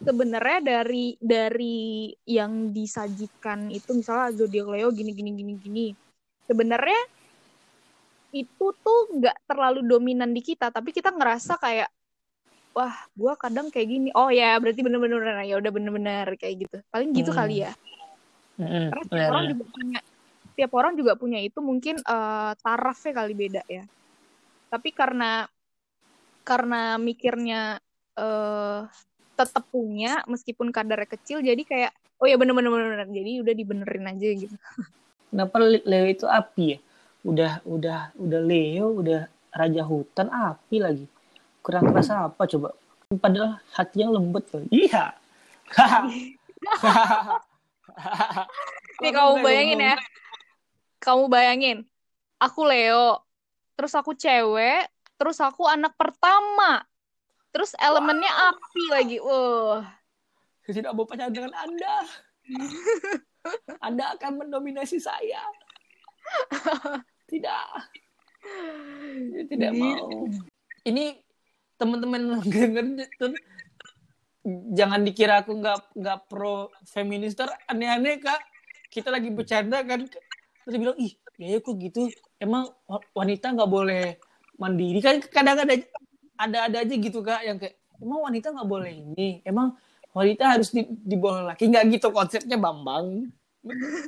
sebenarnya 0.00 0.58
dari 0.64 1.12
dari 1.20 2.08
yang 2.24 2.72
disajikan 2.72 3.68
itu 3.68 3.92
misalnya 3.92 4.32
zodiak 4.32 4.68
Leo 4.72 4.88
gini 4.96 5.12
gini 5.12 5.30
gini 5.36 5.52
gini 5.60 5.86
sebenarnya 6.48 7.00
itu 8.32 8.66
tuh 8.80 9.00
nggak 9.20 9.44
terlalu 9.44 9.84
dominan 9.84 10.32
di 10.32 10.40
kita 10.40 10.72
tapi 10.72 10.96
kita 10.96 11.12
ngerasa 11.12 11.60
kayak 11.60 11.90
wah 12.76 12.94
gua 13.20 13.32
kadang 13.42 13.66
kayak 13.72 13.88
gini. 13.92 14.08
Oh 14.18 14.28
ya 14.38 14.44
berarti 14.62 14.80
bener-bener 14.86 15.20
ya 15.50 15.54
udah 15.60 15.72
bener-bener 15.76 16.26
kayak 16.40 16.54
gitu. 16.66 16.76
Paling 16.92 17.10
gitu 17.18 17.30
Hmm. 17.30 17.38
kali 17.38 17.64
ya. 17.66 17.70
Mm-mm, 18.58 18.86
karena 18.88 19.02
tiap 19.10 19.24
orang 19.30 19.44
juga 19.50 19.64
punya 19.74 19.98
tiap 20.56 20.72
orang 20.78 20.94
juga 21.00 21.12
punya 21.22 21.38
itu 21.46 21.58
mungkin 21.64 21.94
eh, 22.04 22.52
tarafnya 22.62 23.12
kali 23.18 23.32
beda 23.42 23.62
ya. 23.70 23.82
Tapi 24.72 24.90
karena 24.94 25.46
karena 26.48 26.76
mikirnya 27.08 27.56
eh 28.18 28.78
tetap 29.38 29.64
punya 29.74 30.08
meskipun 30.32 30.68
kadarnya 30.76 31.08
kecil 31.14 31.38
jadi 31.48 31.62
kayak 31.70 31.90
oh 32.20 32.26
ya 32.30 32.36
bener 32.40 32.54
bener 32.58 33.08
jadi 33.18 33.30
udah 33.42 33.54
dibenerin 33.60 34.04
aja 34.12 34.26
gitu. 34.42 34.56
Kenapa 35.30 35.56
Le- 35.62 35.84
Leo 35.90 36.06
itu 36.14 36.26
api 36.26 36.64
ya? 36.74 36.78
Udah 37.30 37.52
udah 37.74 38.00
udah 38.24 38.40
Leo 38.50 38.86
udah 39.00 39.20
raja 39.60 39.82
hutan 39.90 40.28
api 40.30 40.76
lagi 40.86 41.04
kurang 41.60 41.88
kerasa 41.88 42.28
apa 42.28 42.42
coba? 42.44 42.72
Padahal 43.10 43.58
hatinya 43.74 44.18
lembut 44.18 44.46
loh 44.54 44.62
iya. 44.70 45.14
Nih 49.02 49.10
kamu 49.10 49.34
bayangin 49.42 49.80
ya. 49.82 49.96
Kamu 51.00 51.26
bayangin 51.26 51.88
aku 52.40 52.64
Leo 52.64 53.20
terus 53.76 53.92
aku 53.96 54.16
cewek 54.16 54.88
terus 55.20 55.38
aku 55.40 55.68
anak 55.68 55.92
pertama. 55.98 56.84
Terus 57.50 57.74
elemennya 57.82 58.30
api 58.30 58.82
lagi. 58.94 59.18
Wah 59.18 59.84
saya 60.70 60.86
tidak 60.86 60.94
mau 60.94 61.02
pacaran 61.02 61.34
dengan 61.34 61.50
anda. 61.56 61.96
Anda 63.82 64.14
akan 64.14 64.46
mendominasi 64.46 65.02
saya. 65.02 65.42
Tidak. 67.26 67.66
Saya 69.34 69.44
tidak 69.50 69.72
mau. 69.74 70.30
Ini 70.86 71.18
teman-teman 71.80 72.20
denger 72.52 72.84
tuh 73.16 73.32
jangan 74.72 75.00
dikira 75.04 75.44
aku 75.44 75.52
nggak 75.56 75.96
nggak 75.96 76.18
pro 76.28 76.72
feminis 76.88 77.36
Ntar 77.36 77.56
aneh-aneh 77.68 78.20
kak. 78.20 78.40
Kita 78.90 79.08
lagi 79.12 79.30
bercanda 79.30 79.80
kan. 79.84 80.08
Terus 80.66 80.76
bilang 80.76 80.98
ih 80.98 81.12
ya 81.40 81.60
kok 81.60 81.76
gitu? 81.78 82.10
Emang 82.40 82.68
wa- 82.88 83.04
wanita 83.16 83.52
nggak 83.54 83.70
boleh 83.70 84.18
mandiri? 84.56 84.98
Kan 85.00 85.24
kadang 85.28 85.60
ada 85.60 85.74
ada 86.40 86.58
ada 86.68 86.76
aja 86.80 86.94
gitu 86.96 87.20
kak 87.20 87.44
yang 87.44 87.60
kayak 87.60 87.76
emang 88.00 88.20
wanita 88.24 88.52
nggak 88.52 88.68
boleh 88.68 88.92
ini? 88.92 89.28
Emang 89.44 89.76
wanita 90.10 90.58
harus 90.58 90.74
di, 90.74 90.88
di 90.88 91.16
bawah 91.16 91.54
laki 91.54 91.68
nggak 91.70 91.84
gitu 92.00 92.08
konsepnya 92.10 92.56
bambang. 92.56 93.28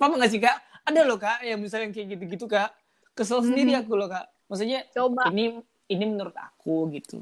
Paham 0.00 0.16
nggak 0.16 0.30
sih 0.32 0.40
kak? 0.40 0.56
Ada 0.82 1.06
loh 1.06 1.20
kak 1.20 1.44
yang 1.46 1.60
misalnya 1.62 1.92
kayak 1.94 2.18
gitu-gitu 2.18 2.48
kak. 2.48 2.72
Kesel 3.12 3.44
sendiri 3.44 3.76
aku 3.76 3.94
loh 3.94 4.08
kak. 4.08 4.26
Maksudnya 4.48 4.88
coba. 4.90 5.28
ini 5.30 5.60
ini 5.92 6.04
menurut 6.08 6.34
aku 6.34 6.88
gitu 6.96 7.20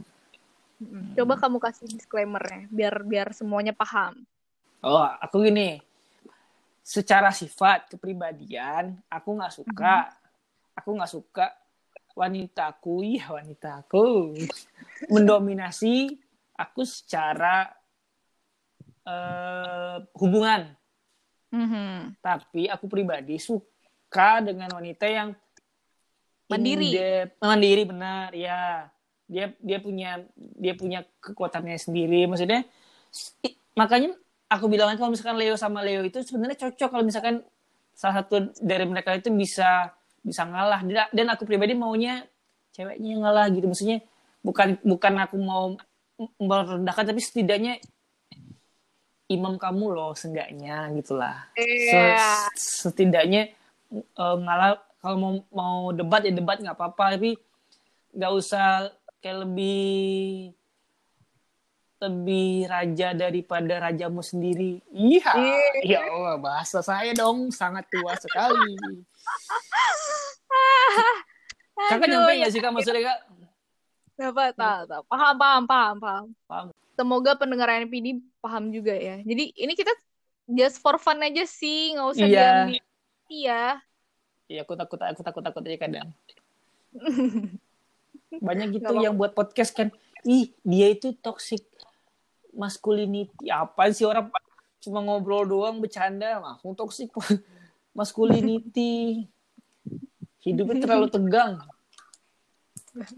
coba 1.16 1.37
kamu 1.37 1.61
kasih 1.61 1.87
disclaimernya 1.93 2.66
biar 2.73 3.05
biar 3.05 3.29
semuanya 3.37 3.77
paham 3.77 4.25
Oh, 4.81 5.05
aku 5.05 5.45
gini. 5.45 5.77
Secara 6.81 7.29
sifat 7.37 7.93
kepribadian, 7.93 8.97
aku 9.12 9.37
nggak 9.37 9.53
suka. 9.53 10.09
Aku 10.73 10.97
nggak 10.97 11.12
suka 11.12 11.47
wanitaku, 12.16 13.05
iya 13.12 13.29
wanitaku, 13.29 14.33
mendominasi 15.12 16.16
aku 16.57 16.81
secara 16.88 17.69
eh, 19.05 19.97
hubungan. 20.16 20.73
Mhm. 21.53 22.16
Tapi 22.25 22.73
aku 22.73 22.88
pribadi 22.88 23.37
suka 23.37 24.40
dengan 24.40 24.73
wanita 24.73 25.05
yang 25.05 25.37
Mandiri. 26.49 26.88
indep- 26.90 27.37
mandiri 27.38 27.83
benar, 27.87 28.33
ya. 28.35 28.90
Dia 29.31 29.55
dia 29.62 29.79
punya 29.79 30.27
dia 30.35 30.75
punya 30.75 31.07
kekuatannya 31.23 31.79
sendiri. 31.79 32.27
Maksudnya 32.27 32.66
makanya 33.79 34.11
aku 34.51 34.66
bilang 34.66 34.90
kalau 34.99 35.14
misalkan 35.14 35.38
Leo 35.38 35.55
sama 35.55 35.87
Leo 35.87 36.03
itu 36.03 36.19
sebenarnya 36.21 36.59
cocok 36.59 36.88
kalau 36.90 37.05
misalkan 37.07 37.47
salah 37.95 38.27
satu 38.27 38.51
dari 38.59 38.83
mereka 38.90 39.14
itu 39.14 39.31
bisa 39.31 39.95
bisa 40.21 40.43
ngalah. 40.43 40.83
Dan 41.14 41.31
aku 41.31 41.47
pribadi 41.47 41.79
maunya 41.79 42.27
ceweknya 42.75 43.09
yang 43.14 43.23
ngalah 43.23 43.47
gitu. 43.55 43.71
Maksudnya 43.71 44.03
bukan 44.43 44.83
bukan 44.83 45.12
aku 45.23 45.37
mau 45.38 45.79
merendahkan 46.37 47.07
tapi 47.07 47.21
setidaknya 47.23 47.79
imam 49.31 49.55
kamu 49.57 49.95
loh 49.95 50.11
seenggaknya 50.12 50.90
gitulah 50.99 51.47
Se- 51.55 51.62
Iya. 51.95 52.51
setidaknya 52.59 53.43
eh, 53.95 54.37
ngalah. 54.43 54.83
Kalau 55.01 55.16
mau 55.16 55.33
mau 55.49 55.79
debat 55.97 56.21
ya 56.21 56.29
debat 56.29 56.61
nggak 56.61 56.77
apa-apa. 56.77 57.16
Tapi 57.16 57.33
nggak 58.12 58.33
usah 58.37 58.90
kayak 59.20 59.44
lebih 59.44 60.52
lebih 62.00 62.64
raja 62.64 63.12
daripada 63.12 63.76
rajamu 63.78 64.24
sendiri. 64.24 64.80
Iya, 64.88 65.37
Iya. 65.85 66.00
ya 66.00 66.00
Allah 66.09 66.40
bahasa 66.40 66.80
saya 66.80 67.12
dong 67.12 67.52
sangat 67.52 67.85
tua 67.92 68.16
sekali. 68.16 68.72
Kakak 71.76 72.09
nyampe 72.09 72.33
ya. 72.33 72.38
nggak 72.40 72.52
sih 72.52 72.61
kak 72.61 72.72
maksudnya 72.72 73.02
kak? 73.04 73.18
Apa, 74.20 74.52
tahu. 74.52 75.02
Paham, 75.09 75.35
paham, 75.37 75.62
paham, 75.64 75.96
paham. 75.96 76.24
Paham. 76.44 76.66
Semoga 76.92 77.33
pendengar 77.37 77.72
NPD 77.72 78.20
paham 78.40 78.68
juga 78.68 78.92
ya. 78.92 79.20
Jadi 79.24 79.52
ini 79.56 79.72
kita 79.72 79.92
just 80.44 80.80
for 80.80 81.00
fun 81.00 81.20
aja 81.20 81.44
sih, 81.44 81.96
nggak 81.96 82.09
usah 82.16 82.26
Iya. 82.28 82.33
diambil. 82.33 82.83
Iya. 83.28 83.62
Iya, 84.50 84.61
aku 84.64 84.74
takut, 84.76 85.00
aku 85.00 85.20
takut, 85.20 85.42
takut 85.44 85.62
aja 85.64 85.78
kadang. 85.78 86.09
Banyak 88.38 88.79
gitu 88.79 88.93
yang 89.03 89.19
buat 89.19 89.35
podcast 89.35 89.75
kan, 89.75 89.90
ih 90.23 90.55
dia 90.62 90.87
itu 90.95 91.11
toxic 91.19 91.66
masculinity. 92.55 93.51
Apa 93.51 93.90
sih 93.90 94.07
orang 94.07 94.31
cuma 94.79 95.03
ngobrol 95.03 95.45
doang, 95.45 95.83
bercanda, 95.83 96.38
langsung 96.38 96.79
toxic 96.79 97.11
masculinity. 97.99 99.27
Hidupnya 100.40 100.87
terlalu 100.87 101.11
tegang. 101.11 101.61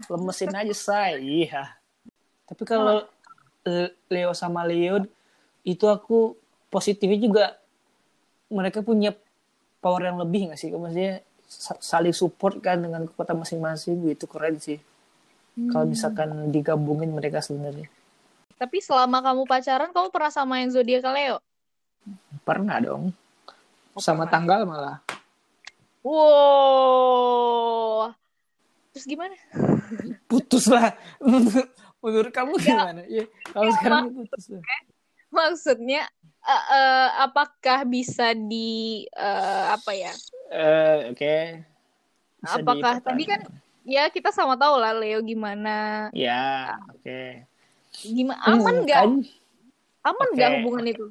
Lemesin 0.09 0.53
aja 0.53 0.75
say. 0.75 1.21
Iya. 1.21 1.77
Tapi 2.49 2.63
kalau 2.67 3.07
eh, 3.63 3.89
Leo 4.11 4.33
sama 4.35 4.65
Leo 4.67 5.05
itu 5.63 5.85
aku 5.87 6.35
positifnya 6.67 7.19
juga 7.21 7.45
mereka 8.51 8.83
punya 8.83 9.15
power 9.79 10.11
yang 10.11 10.19
lebih 10.19 10.51
nggak 10.51 10.59
sih? 10.59 10.69
Maksudnya 10.69 11.23
sa- 11.47 11.79
saling 11.79 12.13
support 12.13 12.59
kan 12.59 12.81
dengan 12.83 13.07
kekuatan 13.07 13.39
masing-masing 13.39 14.03
itu 14.11 14.27
keren 14.27 14.59
sih. 14.59 14.77
Kalau 15.53 15.85
misalkan 15.85 16.49
digabungin 16.49 17.13
mereka 17.13 17.37
sebenarnya 17.37 17.85
Tapi 18.57 18.81
selama 18.81 19.21
kamu 19.21 19.45
pacaran, 19.45 19.93
kamu 19.93 20.09
pernah 20.09 20.31
sama 20.33 20.57
yang 20.63 20.73
zodiak 20.73 21.05
Leo? 21.13 21.37
pernah 22.43 22.75
dong. 22.83 23.15
Sama 23.95 24.25
pernah. 24.25 24.33
tanggal 24.33 24.65
malah. 24.67 24.97
Wow. 26.03 27.31
Terus 28.91 29.05
gimana? 29.07 29.35
Putus 30.29 30.67
lah. 30.67 30.97
Menurut 32.03 32.35
kamu 32.35 32.59
gimana? 32.59 33.07
Ya, 33.07 33.23
kalau 33.55 33.71
sekarang 33.79 34.11
putus 34.11 34.51
lah. 34.51 34.59
Maksudnya, 35.31 36.03
eh, 36.43 36.63
eh, 36.75 37.07
apakah 37.23 37.87
bisa 37.87 38.35
di 38.35 39.07
eh, 39.07 39.65
apa 39.71 39.91
ya? 39.95 40.11
Eh, 40.51 41.15
Oke. 41.15 41.63
Bisa 42.43 42.59
Apakah 42.59 42.99
tadi 42.99 43.23
kan. 43.23 43.39
Ya 43.83 44.07
kita 44.09 44.31
sama 44.31 44.55
tahu 44.55 44.79
lah 44.79 44.95
Leo 44.95 45.19
gimana, 45.21 46.07
Ya, 46.15 46.75
oke. 46.89 47.43
gimana 48.03 48.39
aman 48.43 48.75
Hmm, 48.75 48.83
nggak? 48.87 49.03
kan? 49.03 49.11
Aman 50.03 50.29
nggak 50.35 50.49
Oke. 50.51 50.55
hubungan 50.59 50.85
itu? 50.91 51.05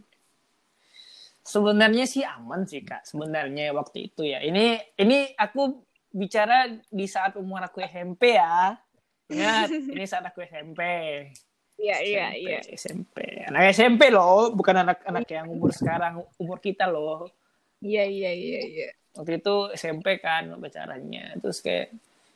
Sebenarnya 1.42 2.04
sih 2.06 2.22
aman 2.22 2.62
sih 2.68 2.84
kak. 2.84 3.02
Sebenarnya 3.08 3.74
waktu 3.74 4.12
itu 4.12 4.22
ya. 4.22 4.38
Ini 4.44 4.78
ini 5.00 5.34
aku 5.34 5.82
bicara 6.12 6.70
di 6.86 7.06
saat 7.08 7.34
umur 7.40 7.64
aku 7.66 7.82
SMP 7.82 8.36
ya. 8.36 8.76
Ingat, 9.32 9.68
ini 9.96 10.04
saat 10.06 10.22
aku 10.28 10.44
SMP. 10.44 10.80
Iya, 11.82 11.96
iya, 12.04 12.26
iya. 12.36 12.58
SMP. 12.76 13.42
Anak 13.48 13.74
SMP 13.74 14.12
loh, 14.12 14.54
bukan 14.54 14.86
anak-anak 14.86 15.26
yang 15.26 15.50
umur 15.50 15.74
sekarang, 15.74 16.22
umur 16.38 16.62
kita 16.62 16.86
loh. 16.86 17.26
Iya, 17.82 18.06
iya, 18.06 18.30
iya, 18.30 18.60
iya. 18.62 18.88
Waktu 19.18 19.42
itu 19.42 19.54
SMP 19.74 20.22
kan 20.22 20.46
pacarannya. 20.62 21.42
Terus 21.42 21.58
kayak, 21.58 21.90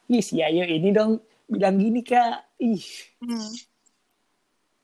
ih 0.06 0.22
si 0.22 0.38
Ayo 0.38 0.62
ini 0.62 0.90
dong 0.90 1.18
bilang 1.46 1.78
gini 1.78 2.02
kak, 2.02 2.46
ih 2.58 2.82
Hmm. 3.18 3.50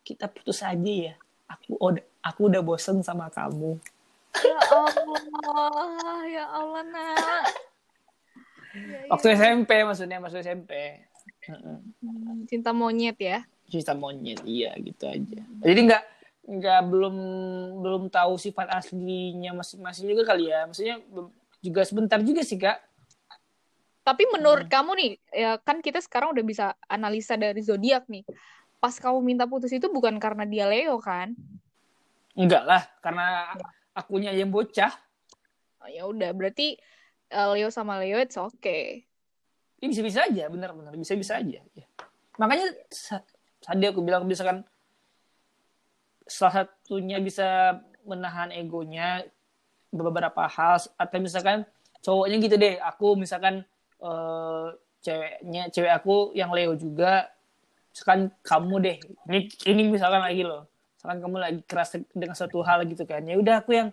kita 0.03 0.27
putus 0.27 0.63
aja 0.63 0.93
ya. 1.11 1.15
Aku 1.47 1.79
udah 1.79 2.03
aku 2.23 2.41
udah 2.51 2.63
bosen 2.63 3.03
sama 3.03 3.31
kamu. 3.31 3.79
Ya 4.33 4.57
Allah, 4.73 6.21
ya 6.25 6.45
Allah, 6.49 6.83
nak. 6.89 7.45
Ya, 8.73 9.05
ya. 9.05 9.11
Waktu 9.13 9.27
SMP 9.37 9.71
maksudnya, 9.85 10.19
maksud 10.19 10.41
SMP. 10.41 10.73
Hmm, 11.45 12.49
Cinta 12.49 12.73
monyet 12.73 13.19
ya. 13.21 13.45
Cinta 13.69 13.93
monyet, 13.93 14.41
iya 14.49 14.73
gitu 14.81 15.05
aja. 15.07 15.41
Jadi 15.61 15.81
nggak 15.87 16.03
nggak 16.43 16.81
belum 16.91 17.17
belum 17.85 18.03
tahu 18.11 18.35
sifat 18.41 18.73
aslinya 18.73 19.53
masing-masing 19.55 20.09
juga 20.09 20.33
kali 20.35 20.49
ya. 20.51 20.67
Maksudnya 20.67 20.97
juga 21.61 21.81
sebentar 21.85 22.19
juga 22.25 22.43
sih 22.43 22.57
kak. 22.59 22.81
Tapi 24.03 24.27
menurut 24.35 24.67
kamu 24.67 24.91
nih, 24.99 25.11
ya 25.31 25.51
kan 25.63 25.79
kita 25.79 26.03
sekarang 26.03 26.35
udah 26.35 26.43
bisa 26.43 26.75
analisa 26.91 27.39
dari 27.39 27.63
zodiak 27.63 28.11
nih. 28.11 28.27
Pas 28.83 28.99
kamu 28.99 29.23
minta 29.23 29.47
putus 29.47 29.71
itu 29.71 29.87
bukan 29.87 30.19
karena 30.19 30.43
dia 30.43 30.67
Leo 30.67 30.99
kan? 30.99 31.39
Enggak 32.35 32.67
lah, 32.67 32.83
karena 32.99 33.55
akunya 33.95 34.35
yang 34.35 34.51
bocah. 34.51 34.91
Oh, 35.79 35.91
ya 35.91 36.11
udah, 36.11 36.35
berarti 36.35 36.75
eh, 37.31 37.49
Leo 37.55 37.71
sama 37.71 38.03
Leo 38.03 38.19
it's 38.19 38.35
okay. 38.35 39.07
Ini 39.79 39.87
bisa-bisa 39.87 40.27
aja, 40.27 40.51
benar-benar 40.51 40.95
bisa-bisa 40.99 41.39
aja. 41.39 41.63
Ya. 41.63 41.87
Makanya 42.43 42.75
tadi 43.63 43.87
aku 43.87 44.03
bilang 44.03 44.27
misalkan 44.27 44.67
salah 46.27 46.67
satunya 46.67 47.23
bisa 47.23 47.79
menahan 48.03 48.51
egonya 48.51 49.27
beberapa 49.95 50.51
hal 50.51 50.83
atau 50.99 51.19
misalkan 51.23 51.63
cowoknya 52.03 52.37
gitu 52.43 52.57
deh, 52.59 52.83
aku 52.83 53.15
misalkan 53.15 53.63
eh, 54.03 54.67
ceweknya 55.03 55.63
cewek 55.71 55.93
aku 55.95 56.35
yang 56.35 56.51
Leo 56.51 56.75
juga, 56.75 57.31
misalkan 57.95 58.31
kamu 58.43 58.75
deh, 58.83 58.97
ini 59.31 59.39
ini 59.71 59.83
misalkan 59.91 60.23
lagi 60.23 60.43
loh, 60.43 60.67
misalkan 60.99 61.19
kamu 61.23 61.37
lagi 61.39 61.61
keras 61.67 61.95
dengan 62.11 62.35
suatu 62.35 62.63
hal 62.67 62.83
gitu 62.87 63.07
kan, 63.07 63.23
ya 63.23 63.39
udah 63.39 63.63
aku 63.63 63.75
yang 63.75 63.89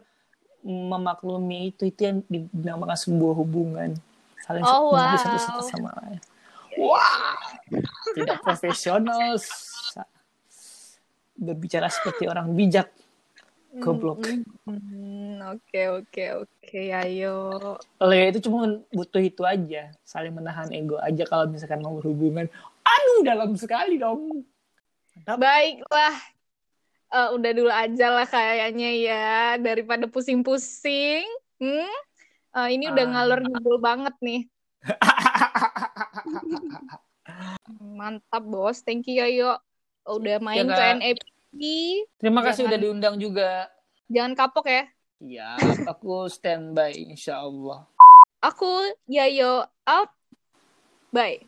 memaklumi 0.65 1.71
itu 1.71 1.87
itu 1.87 2.01
yang 2.03 2.17
dinamakan 2.27 2.97
sebuah 2.99 3.33
hubungan 3.39 3.95
saling 4.43 4.65
Oh, 4.67 4.91
mengerti 4.91 5.39
satu 5.39 5.61
wow. 5.63 5.69
sama 5.71 5.89
lain. 6.03 6.19
Wah, 6.79 7.37
tidak 8.17 8.37
profesional. 8.43 9.37
Berbicara 11.39 11.87
seperti 11.87 12.27
orang 12.27 12.51
bijak. 12.51 12.91
Goblok. 13.77 14.25
Oke, 15.49 15.81
oke, 15.93 16.23
oke, 16.41 16.81
ayo. 16.89 17.37
Leo 18.01 18.25
itu 18.33 18.49
cuma 18.49 18.81
butuh 18.89 19.21
itu 19.21 19.45
aja, 19.45 19.93
saling 20.01 20.33
menahan 20.33 20.65
ego 20.73 20.97
aja 20.97 21.21
kalau 21.23 21.45
misalkan 21.45 21.79
mau 21.79 21.93
berhubungan. 21.93 22.49
Aduh, 22.81 23.21
dalam 23.21 23.53
sekali 23.53 24.01
dong. 24.01 24.41
Mantap. 25.21 25.37
Baiklah. 25.37 26.15
Eh, 27.09 27.29
udah 27.33 27.51
dulu 27.53 27.69
aja 27.69 28.05
lah 28.09 28.25
kayaknya 28.25 28.89
ya 28.97 29.29
daripada 29.57 30.05
pusing-pusing. 30.05 31.25
Hmm? 31.61 31.93
Eh, 32.57 32.67
ini 32.73 32.89
udah 32.89 33.05
Ah. 33.05 33.11
ngalor 33.13 33.39
ngidul 33.45 33.77
banget 33.77 34.15
nih. 34.21 34.41
Mantap 37.99 38.43
bos, 38.45 38.81
thank 38.81 39.05
you 39.05 39.21
Yoyo. 39.21 39.61
Udah 40.09 40.41
main 40.41 40.65
Ya, 40.65 40.67
ke 40.69 40.73
Kak. 40.73 40.97
NAP. 41.53 41.61
Terima 42.19 42.41
kasih 42.45 42.65
Jangan- 42.65 42.71
udah 42.73 42.79
diundang 42.79 43.15
juga. 43.17 43.51
Jangan 44.09 44.33
kapok 44.33 44.65
ya. 44.69 44.83
Iya, 45.19 45.49
aku 45.83 46.31
standby 46.31 46.95
insya 46.95 47.43
Allah. 47.43 47.83
Aku 48.39 48.87
Yayo 49.05 49.67
out. 49.83 50.09
Bye. 51.11 51.43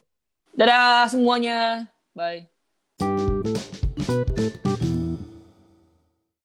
Dadah 0.52 1.08
semuanya. 1.08 1.88
Bye. 2.12 2.51